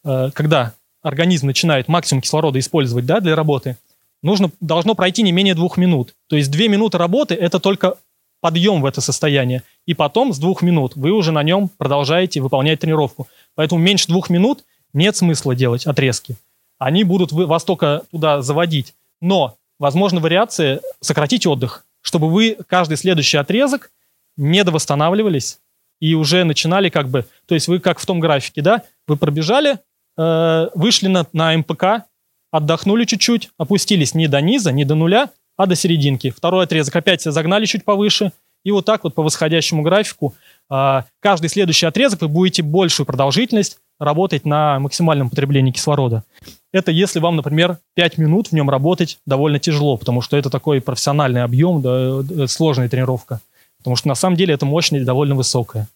[0.04, 3.78] э, когда организм начинает максимум кислорода использовать да, для работы,
[4.24, 6.16] нужно, должно пройти не менее двух минут.
[6.28, 7.98] То есть две минуты работы– это только
[8.42, 9.64] подъем в это состояние.
[9.86, 13.28] И потом с двух минут вы уже на нем продолжаете выполнять тренировку.
[13.56, 16.36] Поэтому меньше двух минут нет смысла делать отрезки.
[16.78, 18.96] Они будут вас только туда заводить.
[19.22, 23.92] Но, возможно, вариация сократить отдых, чтобы вы каждый следующий отрезок
[24.36, 25.60] не довосстанавливались
[26.00, 27.26] и уже начинали как бы...
[27.46, 28.82] То есть вы как в том графике, да?
[29.08, 29.78] Вы пробежали,
[30.18, 32.06] э, вышли на, на МПК,
[32.50, 36.32] отдохнули чуть-чуть, опустились не до низа, не до нуля, а до серединки.
[36.32, 38.32] Второй отрезок опять загнали чуть повыше.
[38.64, 40.36] И вот так вот по восходящему графику
[40.70, 46.24] а, каждый следующий отрезок вы будете большую продолжительность работать на максимальном потреблении кислорода.
[46.72, 50.80] Это если вам, например, 5 минут в нем работать довольно тяжело, потому что это такой
[50.80, 53.42] профессиональный объем, да, сложная тренировка.
[53.80, 55.88] Потому что на самом деле эта мощность довольно высокая.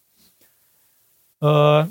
[1.40, 1.88] А,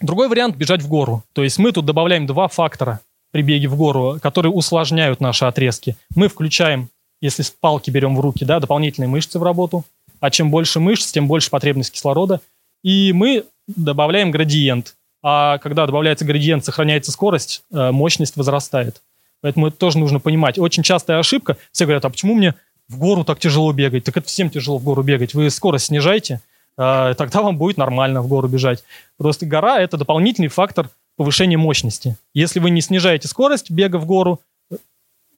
[0.00, 1.22] другой вариант– бежать в гору.
[1.32, 3.00] То есть мы тут добавляем два фактора
[3.32, 5.96] при беге в гору, которые усложняют наши отрезки.
[6.14, 6.88] Мы включаем
[7.22, 9.84] если палки берем в руки, да, дополнительные мышцы в работу.
[10.20, 12.40] А чем больше мышц, тем больше потребность кислорода.
[12.82, 14.96] И мы добавляем градиент.
[15.22, 19.00] А когда добавляется градиент, сохраняется скорость, э, мощность возрастает.
[19.40, 20.58] Поэтому это тоже нужно понимать.
[20.58, 21.56] Очень частая ошибка.
[21.70, 22.56] Все говорят, а почему мне
[22.88, 24.02] в гору так тяжело бегать?
[24.02, 25.32] Так это всем тяжело в гору бегать.
[25.32, 26.40] Вы скорость снижаете,
[26.76, 28.82] э, тогда вам будет нормально в гору бежать.
[29.16, 30.90] Просто гора– это дополнительный фактор
[31.22, 32.16] повышения мощности.
[32.34, 34.40] Если вы не снижаете скорость бега в гору,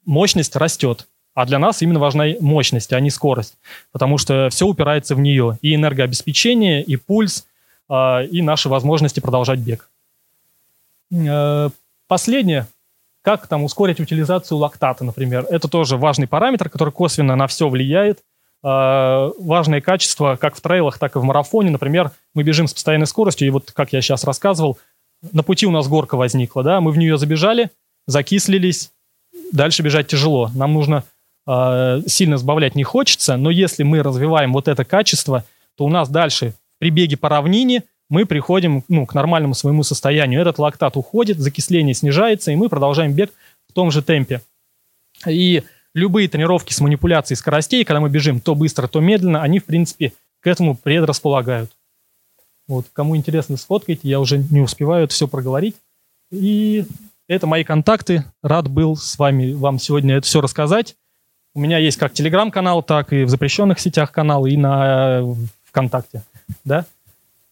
[0.07, 1.07] мощность растет.
[1.35, 3.59] А для нас именно важна мощность, а не скорость,
[3.92, 5.59] потому что все упирается в нее.
[5.61, 7.47] И энергообеспечение, и пульс,
[7.87, 9.90] а, и наши возможности продолжать бег.
[11.12, 11.68] Э,
[12.09, 12.66] последнее,
[13.20, 15.44] как там ускорить утилизацию лактата, например.
[15.51, 18.20] Это тоже важный параметр, который косвенно на все влияет.
[18.62, 21.68] А, важное качество как в трейлах, так и в марафоне.
[21.68, 24.79] Например, мы бежим с постоянной скоростью, и вот, как я сейчас рассказывал,
[25.32, 27.70] на пути у нас горка возникла, да, мы в нее забежали,
[28.06, 28.90] закислились,
[29.52, 30.50] дальше бежать тяжело.
[30.54, 31.04] Нам нужно
[31.46, 35.44] э, сильно сбавлять не хочется, но если мы развиваем вот это качество,
[35.76, 40.40] то у нас дальше при беге по равнине мы приходим ну, к нормальному своему состоянию.
[40.40, 43.32] Этот лактат уходит, закисление снижается, и мы продолжаем бег
[43.68, 44.42] в том же темпе.
[45.26, 45.62] И
[45.94, 50.12] любые тренировки с манипуляцией скоростей, когда мы бежим то быстро, то медленно, они, в принципе,
[50.40, 51.70] к этому предрасполагают.
[52.66, 55.77] Вот, кому интересно, сфоткайте, я уже не успеваю это все проговорить.
[56.31, 56.87] И
[57.29, 58.24] это мои контакты.
[58.42, 60.96] Рад был с вами вам сегодня это все рассказать.
[61.55, 66.22] У меня есть как телеграм-канал, так и в запрещенных сетях канал, и на э, ВКонтакте.
[66.64, 66.85] Да?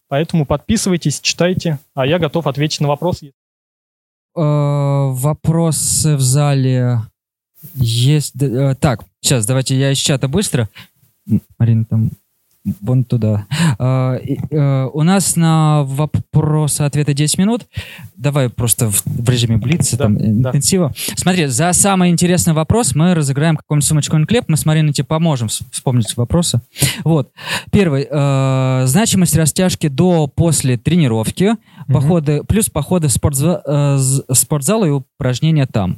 [0.09, 3.31] Поэтому подписывайтесь, читайте, а я готов ответить на вопросы.
[4.35, 6.99] Э, вопросы в зале
[7.75, 8.41] Есть...
[8.41, 10.69] э, Так, сейчас, давайте я из чата быстро.
[11.57, 12.11] Марина, там
[12.81, 13.45] вон туда.
[13.77, 17.65] А, и, э, У нас на вопрос-ответы 10 минут.
[18.15, 20.49] Давай просто в, в режиме блица, Да, там, да.
[20.49, 20.93] интенсива.
[21.15, 24.45] Смотри, за самый интересный вопрос мы разыграем какую-нибудь сумочку клеп.
[24.47, 26.61] Мы с Мариной тебе поможем вс- вспомнить вопросы.
[27.03, 27.31] Вот.
[27.71, 28.07] Первый.
[28.09, 31.55] э, значимость растяжки до после тренировки.
[31.87, 35.97] Походы, плюс походы в спортза- э, спортзал и упражнения там.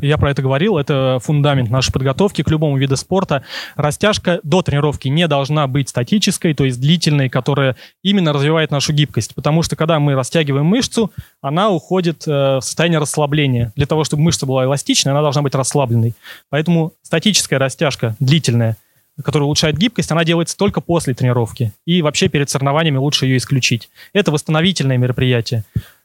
[0.00, 3.42] Я про это говорил, это фундамент нашей подготовки к любому виду спорта.
[3.76, 9.34] Растяжка до тренировки не должна быть статической, то есть длительной, которая именно развивает нашу гибкость.
[9.34, 13.72] Потому что когда мы растягиваем мышцу, она уходит э, в состояние расслабления.
[13.76, 16.14] Для того, чтобы мышца была эластичной, она должна быть расслабленной.
[16.48, 18.76] Поэтому статическая растяжка длительная,
[19.22, 21.72] которая улучшает гибкость, она делается только после тренировки.
[21.86, 23.90] И вообще перед соревнованиями лучше ее исключить.
[24.12, 25.64] Это восстановительное мероприятие.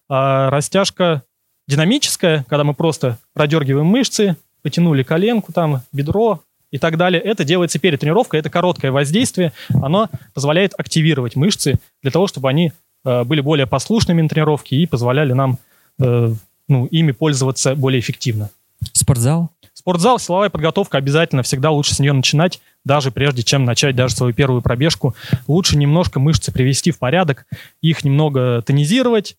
[0.10, 1.24] А растяжка
[1.68, 7.22] динамическая, когда мы просто продергиваем мышцы, потянули коленку, там, бедро и так далее.
[7.22, 12.72] Это делается перед тренировкой, это короткое воздействие, оно позволяет активировать мышцы для того, чтобы они
[13.04, 15.60] э, были более послушными на тренировке и позволяли нам
[16.00, 16.34] э,
[16.68, 18.50] ну, ими пользоваться более эффективно.
[18.92, 19.52] Спортзал?
[19.74, 24.34] Спортзал, силовая подготовка обязательно, всегда лучше с нее начинать, даже прежде чем начать даже свою
[24.34, 25.16] первую пробежку.
[25.48, 27.46] Лучше немножко мышцы привести в порядок,
[27.82, 29.36] их немного тонизировать,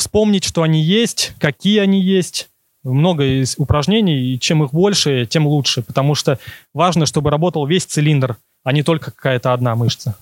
[0.00, 2.48] вспомнить, что они есть, какие они есть.
[2.82, 6.38] Много из упражнений, и чем их больше, тем лучше, потому что
[6.72, 10.14] важно, чтобы работал весь цилиндр, а не только какая-то одна мышца.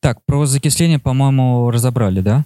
[0.00, 2.44] Так, про закисление, по-моему, разобрали, да?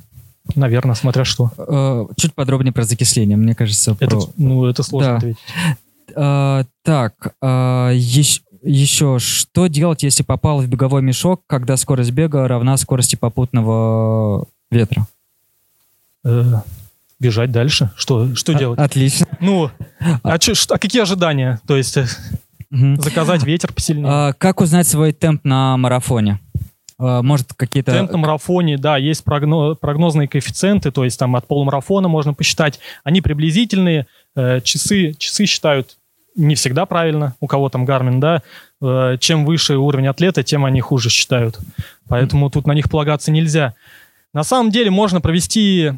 [0.54, 1.50] Наверное, смотря что.
[1.58, 3.94] Э, Чуть подробнее про закисление, мне кажется.
[4.00, 5.16] Это, про- ну, это сложно Да.
[5.18, 5.38] ответить.
[6.16, 7.46] Э, Так, э,
[7.92, 14.46] ещ- еще что делать, если попал в беговой мешок, когда скорость бега равна скорости попутного
[14.70, 15.06] ветра?
[16.24, 16.44] Э,
[17.20, 17.90] бежать дальше.
[17.96, 18.78] Что, что делать?
[18.78, 19.26] А- Отлично.
[19.40, 19.70] Ну,
[20.22, 21.60] а, чё- что- а какие ожидания?
[21.66, 21.96] То есть
[22.70, 23.00] Мгм.
[23.00, 24.06] заказать ветер посильнее?
[24.10, 26.40] А, Как узнать свой темп на марафоне?
[26.98, 27.92] А, Может, какие-то...
[27.92, 32.78] Темп на марафоне, да, есть прогно- прогнозные коэффициенты, то есть там от полумарафона можно посчитать.
[33.04, 34.06] Они приблизительные.
[34.36, 35.96] Э, часы, часы считают
[36.36, 38.42] не всегда правильно, у кого там Гармин, да.
[38.80, 41.58] Э, чем выше уровень атлета, тем они хуже считают.
[42.08, 43.74] Поэтому тут на них полагаться нельзя.
[44.34, 45.92] На самом деле можно провести,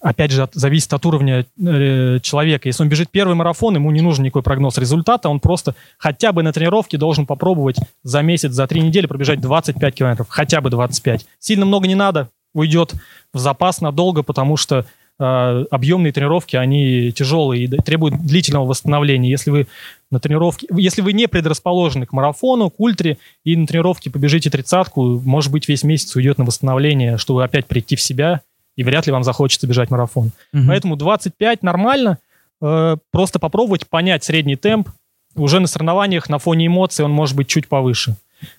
[0.00, 2.68] опять же, от- зависит от уровня э, человека.
[2.68, 6.42] Если он бежит первый марафон, ему не нужен никакой прогноз результата, он просто хотя бы
[6.42, 11.26] на тренировке должен попробовать за месяц, за три недели пробежать 25 километров, хотя бы 25.
[11.38, 12.94] Сильно много не надо, уйдет
[13.32, 14.84] в запас надолго, потому что
[15.18, 19.30] объемные тренировки, они тяжелые и требуют длительного восстановления.
[19.30, 19.66] Если вы
[20.10, 25.20] на тренировке, если вы не предрасположены к марафону, к ультре, и на тренировке побежите тридцатку,
[25.20, 28.42] может быть, весь месяц уйдет на восстановление, чтобы опять прийти в себя,
[28.76, 30.30] и вряд ли вам захочется бежать марафон.
[30.52, 30.68] Мгм.
[30.68, 32.18] Поэтому 25 нормально.
[32.62, 34.88] Э, просто попробовать понять средний темп.
[35.34, 38.16] Уже на соревнованиях на фоне эмоций он может быть чуть повыше.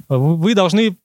[0.10, 0.98] Вы вы должны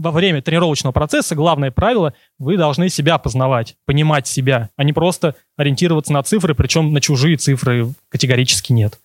[0.00, 5.34] во время тренировочного процесса, главное правило, вы должны себя познавать, понимать себя, а не просто
[5.56, 8.98] ориентироваться на цифры, причем на чужие цифры категорически нет.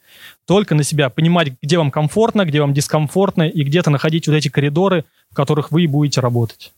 [0.48, 4.48] Только на себя, понимать, где вам комфортно, где вам дискомфортно, и где-то находить вот эти
[4.48, 6.72] коридоры, в которых вы и будете работать.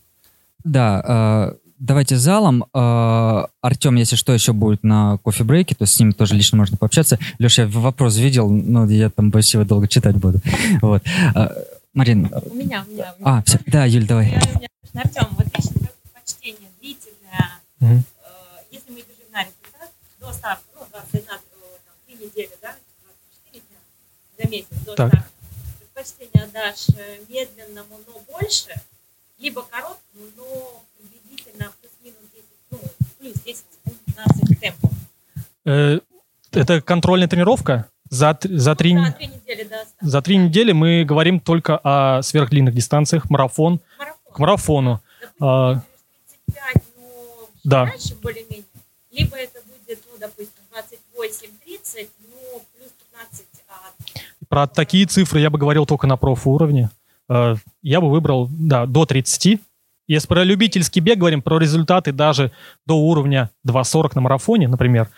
[0.64, 2.66] Да, э, давайте залом.
[2.74, 7.20] Э, Артем, если что, еще будет на кофе-брейке, то с ним тоже лично можно пообщаться.
[7.40, 10.40] Леша, я вопрос видел, но я там его долго читать буду.
[10.82, 11.04] Вот.
[11.36, 11.50] Э,
[11.98, 13.16] Марин, У меня, у меня.
[13.18, 13.38] у меня.
[13.40, 14.30] а, все, да, Юль, давай.
[14.30, 18.04] Я- у меня, Артем, вот лично твое предпочтение длительное, Мгм.
[18.22, 18.30] э,
[18.70, 22.76] если мы бежим на результат, до старта, ну, 21, э, там, 3 недели, да,
[23.42, 23.80] 24 дня
[24.38, 25.08] за месяц до Так.
[25.10, 25.28] старта,
[25.80, 28.70] предпочтение отдашь э, медленному, но больше,
[29.40, 32.80] либо короткому, но приблизительно плюс-минус 10, ну,
[33.18, 34.92] плюс 10 секунд 15 темпом.
[35.66, 36.00] Э,
[36.52, 37.90] Это контрольная тренировка?
[38.10, 38.96] За, за три...
[38.98, 39.96] За 3 недели до старта.
[40.02, 44.34] За три недели мы говорим только о сверхдлинных дистанциях, марафон, Марафон.
[44.34, 45.02] к марафону.
[45.22, 45.86] Допустим, А, ты бежишь
[46.48, 47.86] 35, но Да.
[47.86, 48.64] раньше более-менее.
[49.12, 55.58] Либо это будет, ну, допустим, 28-30, ну, плюс 15 от Про такие цифры я бы
[55.58, 56.90] говорил только на профуровне.
[57.30, 59.60] Э, Я бы выбрал, да, до 30.
[60.08, 62.52] Если про любительский бег говорим, про результаты даже
[62.86, 65.10] до уровня 2.40 на марафоне, например,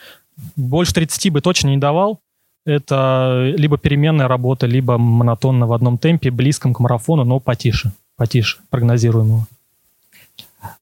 [0.56, 2.20] больше 30 бы точно не давал.
[2.66, 8.58] Это либо переменная работа, либо монотонно в одном темпе, близком к марафону, но потише, потише,
[8.70, 9.48] прогнозируемого.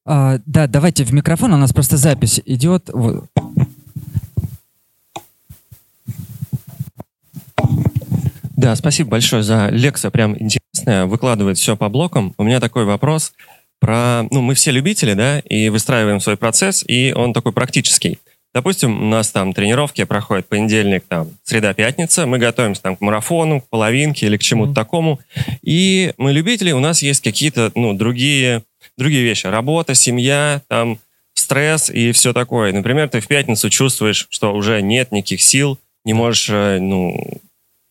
[0.06, 2.90] А, да, давайте в микрофон, у нас просто запись идет.
[8.56, 12.34] Да, спасибо большое за лекцию, прям интересная, выкладывает все по блокам.
[12.40, 13.34] У меня такой вопрос
[13.80, 18.20] про, ну, мы все любители, да, и выстраиваем свой процесс, и он такой практический.
[18.58, 23.70] Допустим, у нас там тренировки проходят понедельник, там, среда-пятница, мы готовимся там к марафону, к
[23.70, 24.74] половинке или к чему-то mm-hmm.
[24.74, 25.20] такому,
[25.62, 28.64] и мы любители, у нас есть какие-то, ну, другие,
[28.98, 29.46] другие вещи.
[29.46, 30.98] Работа, семья, там,
[31.36, 32.74] стресс и все такое.
[32.74, 37.16] Например, ты в пятницу чувствуешь, что уже нет никаких сил, не можешь, э, ну,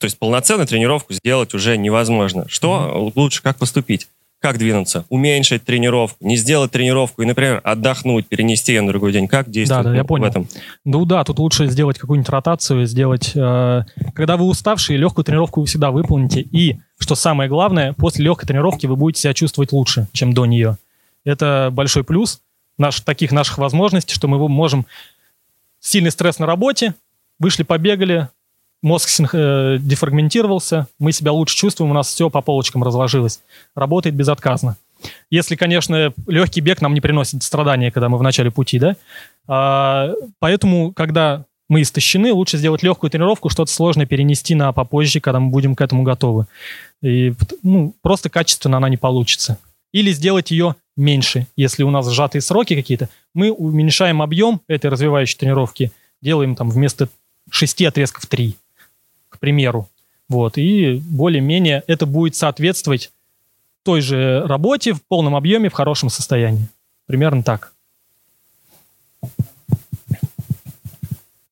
[0.00, 2.46] то есть полноценную тренировку сделать уже невозможно.
[2.48, 3.12] Что mm-hmm.
[3.14, 4.08] лучше, как поступить?
[4.38, 5.06] Как двинуться?
[5.08, 9.28] Уменьшить тренировку, не сделать тренировку и, например, отдохнуть, перенести ее на другой день.
[9.28, 10.26] Как действовать да, да, я понял.
[10.26, 10.48] в этом?
[10.84, 13.32] Ну да, тут лучше сделать какую-нибудь ротацию, сделать...
[13.34, 13.84] Э,
[14.14, 16.42] когда вы уставшие, легкую тренировку вы всегда выполните.
[16.42, 20.76] И, что самое главное, после легкой тренировки вы будете себя чувствовать лучше, чем до нее.
[21.24, 22.40] Это большой плюс
[22.78, 24.86] наш, таких наших возможностей, что мы можем
[25.80, 26.94] сильный стресс на работе,
[27.38, 28.28] вышли, побегали,
[28.86, 33.40] мозг э, дефрагментировался, мы себя лучше чувствуем, у нас все по полочкам разложилось.
[33.74, 34.76] Работает безотказно.
[35.28, 38.96] Если, конечно, легкий бег нам не приносит страдания, когда мы в начале пути, да.
[39.48, 45.40] А, поэтому, когда мы истощены, лучше сделать легкую тренировку, что-то сложное перенести на попозже, когда
[45.40, 46.46] мы будем к этому готовы.
[47.02, 47.34] И
[47.64, 49.58] ну, просто качественно она не получится.
[49.92, 53.08] Или сделать ее меньше, если у нас сжатые сроки какие-то.
[53.34, 55.90] Мы уменьшаем объем этой развивающей тренировки,
[56.22, 57.08] делаем там вместо
[57.50, 58.56] шести отрезков три
[59.36, 59.88] к примеру.
[60.28, 63.12] Вот, и более-менее это будет соответствовать
[63.84, 66.68] той же работе в полном объеме, в хорошем состоянии.
[67.06, 67.72] Примерно так.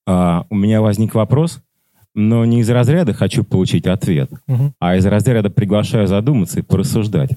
[0.07, 1.61] А, у меня возник вопрос,
[2.15, 4.73] но не из разряда «хочу получить ответ», угу.
[4.79, 7.31] а из разряда «приглашаю задуматься и порассуждать».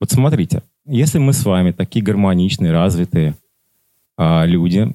[0.00, 3.36] Вот смотрите, если мы с вами такие гармоничные, развитые
[4.16, 4.94] а, люди,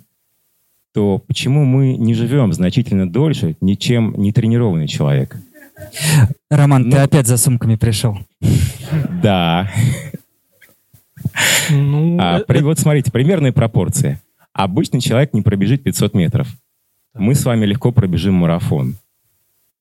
[0.99, 5.37] то почему мы не живем значительно дольше, ничем не тренированный человек?
[6.49, 8.17] Роман, ну, ты опять за сумками пришел.
[9.23, 9.71] Да.
[11.69, 14.19] Ну, а, при, вот смотрите, примерные пропорции.
[14.51, 16.47] Обычный человек не пробежит 500 метров.
[17.13, 18.95] Мы с вами легко пробежим марафон.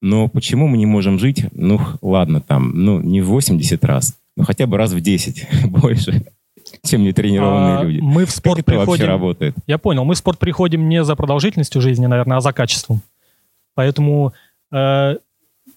[0.00, 4.44] Но почему мы не можем жить, ну, ладно, там, ну, не в 80 раз, но
[4.44, 6.24] хотя бы раз в 10 больше?
[6.82, 8.00] Чем нетренированные а, люди.
[8.00, 8.88] Мы в спорт как приходим...
[8.88, 9.54] вообще работает?
[9.66, 10.04] Я понял.
[10.04, 13.02] Мы в спорт приходим не за продолжительностью жизни, наверное, а за качеством.
[13.74, 14.32] Поэтому
[14.72, 15.16] э,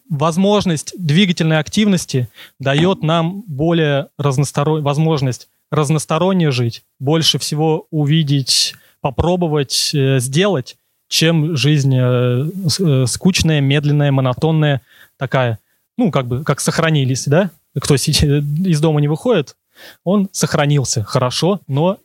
[0.09, 2.27] возможность двигательной активности
[2.59, 10.77] дает нам более разностороннюю возможность разносторонне жить, больше всего увидеть, попробовать, э, сделать,
[11.07, 12.49] чем жизнь э,
[12.79, 14.81] э, скучная, медленная, монотонная
[15.17, 15.59] такая.
[15.97, 17.49] Ну, как бы, как сохранились, да?
[17.79, 19.55] Кто из дома не выходит,
[20.03, 21.97] он сохранился хорошо, но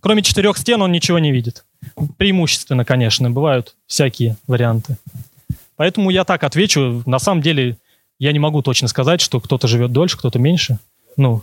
[0.00, 1.64] кроме четырех стен он ничего не видит.
[2.16, 4.96] Преимущественно, конечно, бывают всякие варианты.
[5.76, 7.02] Поэтому я так отвечу.
[7.06, 7.78] На самом деле,
[8.18, 10.78] я не могу точно сказать, что кто-то живет дольше, кто-то меньше.
[11.16, 11.42] Ну,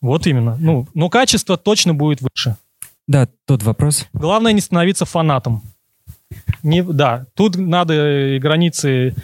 [0.00, 0.56] вот именно.
[0.58, 2.56] Ну, но качество точно будет выше.
[3.06, 4.06] Да, тот вопрос.
[4.12, 5.62] Главное не становиться фанатом.
[6.62, 9.14] Не, да, тут надо границы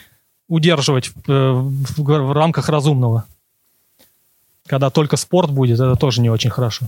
[0.49, 3.25] удерживать в, э, в, в рамках разумного.
[4.67, 6.87] Когда только спорт будет, это тоже не очень хорошо.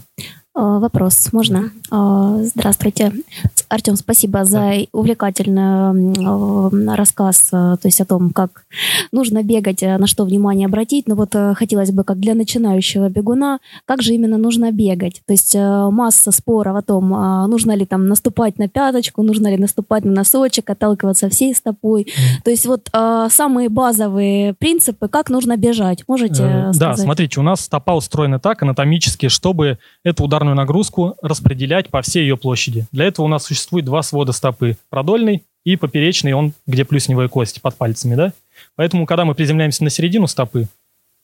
[0.59, 1.71] А, вопрос, можно?
[1.91, 3.13] А, здравствуйте.
[3.69, 8.65] Артем, спасибо за увлекательный а, рассказ, то есть о том, как
[9.13, 11.09] нужно бегать, на что внимание обратить.
[11.09, 15.21] Но вот хотелось бы, как для начинающего бегуна, как же именно нужно бегать?
[15.27, 17.11] То есть масса споров о том,
[17.51, 22.07] нужно ли там наступать на пяточку, нужно ли наступать на носочек, отталкиваться всей стопой.
[22.45, 22.89] То есть вот
[23.29, 26.05] самые базовые принципы, как нужно бежать.
[26.09, 26.79] Можете э, сказать?
[26.79, 32.23] Да, смотрите, у нас стопа устроена так анатомически, чтобы эту ударную нагрузку распределять по всей
[32.23, 32.87] ее площади.
[32.93, 34.77] Для этого у нас существует два свода стопы.
[34.91, 38.33] Продольный и поперечный, он где плюсневые кости под пальцами, да?
[38.77, 40.69] Поэтому, когда мы приземляемся на середину стопы,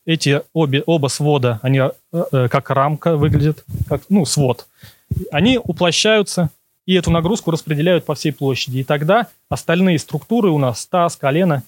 [0.05, 4.67] эти обе, оба свода, они э, э, как рамка выглядят, как, ну, свод.
[5.31, 6.51] Они уплощаются
[6.87, 8.79] и эту нагрузку распределяют по всей площади.
[8.79, 11.63] И тогда остальные структуры у нас, таз, колено,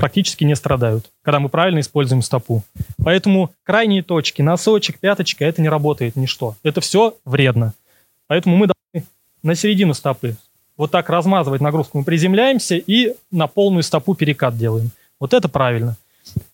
[0.00, 2.62] практически не страдают, когда мы правильно используем стопу.
[3.04, 6.56] Поэтому крайние точки, носочек, пяточка, это не работает ничто.
[6.62, 7.74] Это все вредно.
[8.26, 9.06] Поэтому мы должны
[9.42, 10.36] на середину стопы
[10.78, 11.98] вот так размазывать нагрузку.
[11.98, 14.90] Мы приземляемся и на полную стопу перекат делаем.
[15.20, 15.98] Вот это правильно.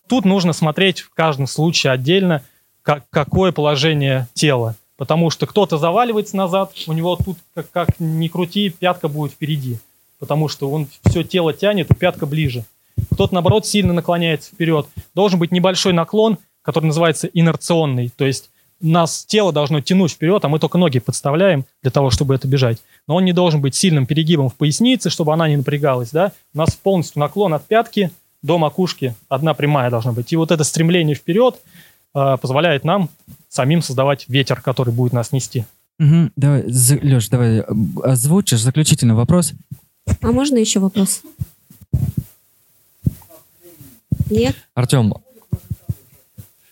[0.07, 2.43] Тут нужно смотреть в каждом случае отдельно,
[2.81, 4.75] как, какое положение тела.
[4.97, 9.79] Потому что кто-то заваливается назад, у него тут, как, как ни крути, пятка будет впереди.
[10.19, 12.65] Потому что он все тело тянет, пятка ближе
[13.11, 14.87] кто-то, наоборот, сильно наклоняется вперед.
[15.15, 20.49] Должен быть небольшой наклон, который называется инерционный, то есть нас тело должно тянуть вперед, а
[20.49, 22.77] мы только ноги подставляем для того, чтобы это бежать.
[23.07, 26.11] Но он не должен быть сильным перегибом в пояснице, чтобы она не напрягалась.
[26.11, 26.31] Да?
[26.53, 28.11] У нас полностью наклон от пятки
[28.43, 30.31] до макушки, одна прямая должна быть.
[30.31, 31.55] И вот это стремление вперед
[32.13, 33.09] э, позволяет нам
[33.49, 35.65] самим создавать ветер, который будет нас нести.
[35.99, 37.63] Угу, давай, Леш, давай
[38.03, 39.53] озвучишь заключительный вопрос.
[40.21, 41.23] А можно еще вопрос?
[44.29, 44.55] Нет?
[44.75, 45.13] Артем,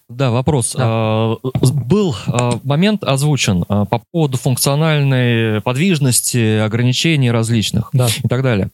[0.08, 0.74] да, вопрос.
[0.74, 0.84] Да.
[0.86, 8.08] А, был а, момент озвучен а, по поводу функциональной подвижности, ограничений различных да.
[8.24, 8.70] и так далее.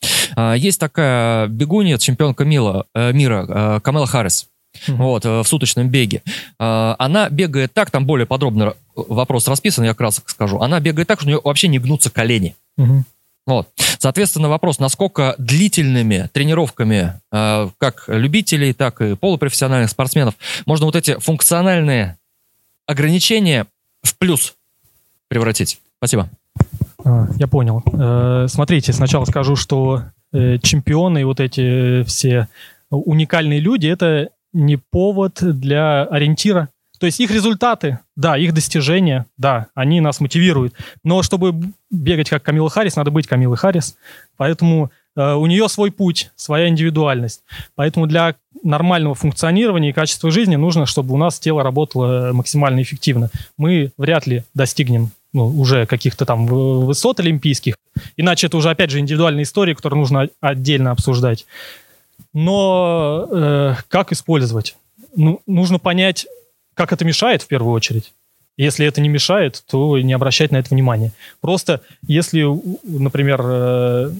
[0.57, 4.47] Есть такая бегунья, чемпионка мира, э, мира Камела Харрис.
[4.87, 4.97] Угу.
[4.97, 6.21] Вот, э, в суточном беге.
[6.57, 10.59] Она бегает так, там более подробно вопрос расписан, я кратко скажу.
[10.59, 12.55] Она бегает так, что у нее вообще не гнутся колени.
[12.77, 13.03] Угу.
[13.51, 13.67] Вот.
[13.99, 20.35] Соответственно, вопрос, насколько длительными тренировками э, как любителей, так и полупрофессиональных спортсменов
[20.65, 22.17] можно вот эти функциональные
[22.87, 23.67] ограничения
[24.03, 24.55] в плюс
[25.27, 25.81] превратить?
[25.97, 26.29] Спасибо.
[27.03, 27.83] А, я понял.
[27.91, 32.47] Э, смотрите, сначала скажу, что э, чемпионы и вот эти все
[32.89, 36.69] уникальные люди— это не повод для ориентира
[37.01, 40.75] то есть их результаты, да, их достижения, да, они нас мотивируют.
[41.03, 41.55] Но чтобы
[41.91, 43.97] бегать как Камила Харрис, надо быть Камилой Харрис.
[44.37, 47.43] Поэтому э, у нее свой путь, своя индивидуальность.
[47.75, 53.29] Поэтому для нормального функционирования и качества жизни нужно, чтобы у нас тело работало максимально эффективно.
[53.57, 57.75] Мы вряд ли достигнем ну, уже каких-то там высот олимпийских.
[58.17, 61.45] Иначе это уже, опять же, индивидуальная история, которую нужно отдельно обсуждать.
[62.33, 64.75] Но э, как использовать?
[65.15, 66.27] Ну, нужно понять,
[66.73, 68.13] как это мешает в первую очередь.
[68.61, 71.11] Если это не мешает, то не обращать на это внимания.
[71.41, 72.45] Просто если,
[72.83, 74.11] например, э,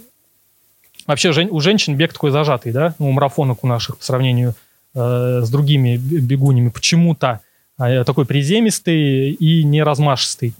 [1.05, 4.55] вообще у женщин бег такой зажатый, да, у марафонок у наших по сравнению
[4.95, 7.41] э, с другими бегунями почему-то
[7.77, 10.55] а, такой приземистый и не размашистый.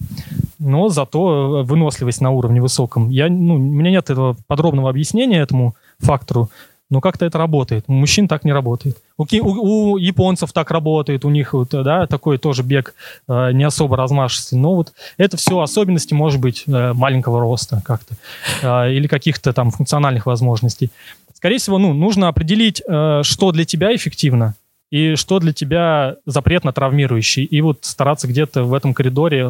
[0.60, 3.10] Но зато выносливость на уровне высоком.
[3.10, 6.52] Я, ну, у меня нет этого подробного объяснения этому фактору,
[6.92, 7.86] но как-то это работает.
[7.88, 8.98] У мужчин так не работает.
[9.22, 12.96] У, у, у японцев так работает, у них вот, да, такой тоже бег
[13.28, 14.58] э, не особо размашистый.
[14.58, 18.16] Но вот это все особенности, может быть, э, маленького роста как-то
[18.62, 20.92] э, или каких-то там функциональных возможностей.
[21.34, 24.56] Скорее всего, ну, нужно определить, э, что для тебя эффективно
[24.92, 27.44] и что для тебя запретно травмирующий.
[27.44, 29.50] И вот стараться где-то в этом коридоре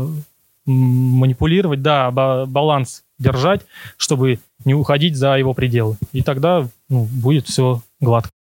[0.66, 3.62] манипулировать, да, баланс держать,
[3.98, 5.98] чтобы не уходить за его пределы.
[6.12, 8.32] И тогда ну, будет все гладко.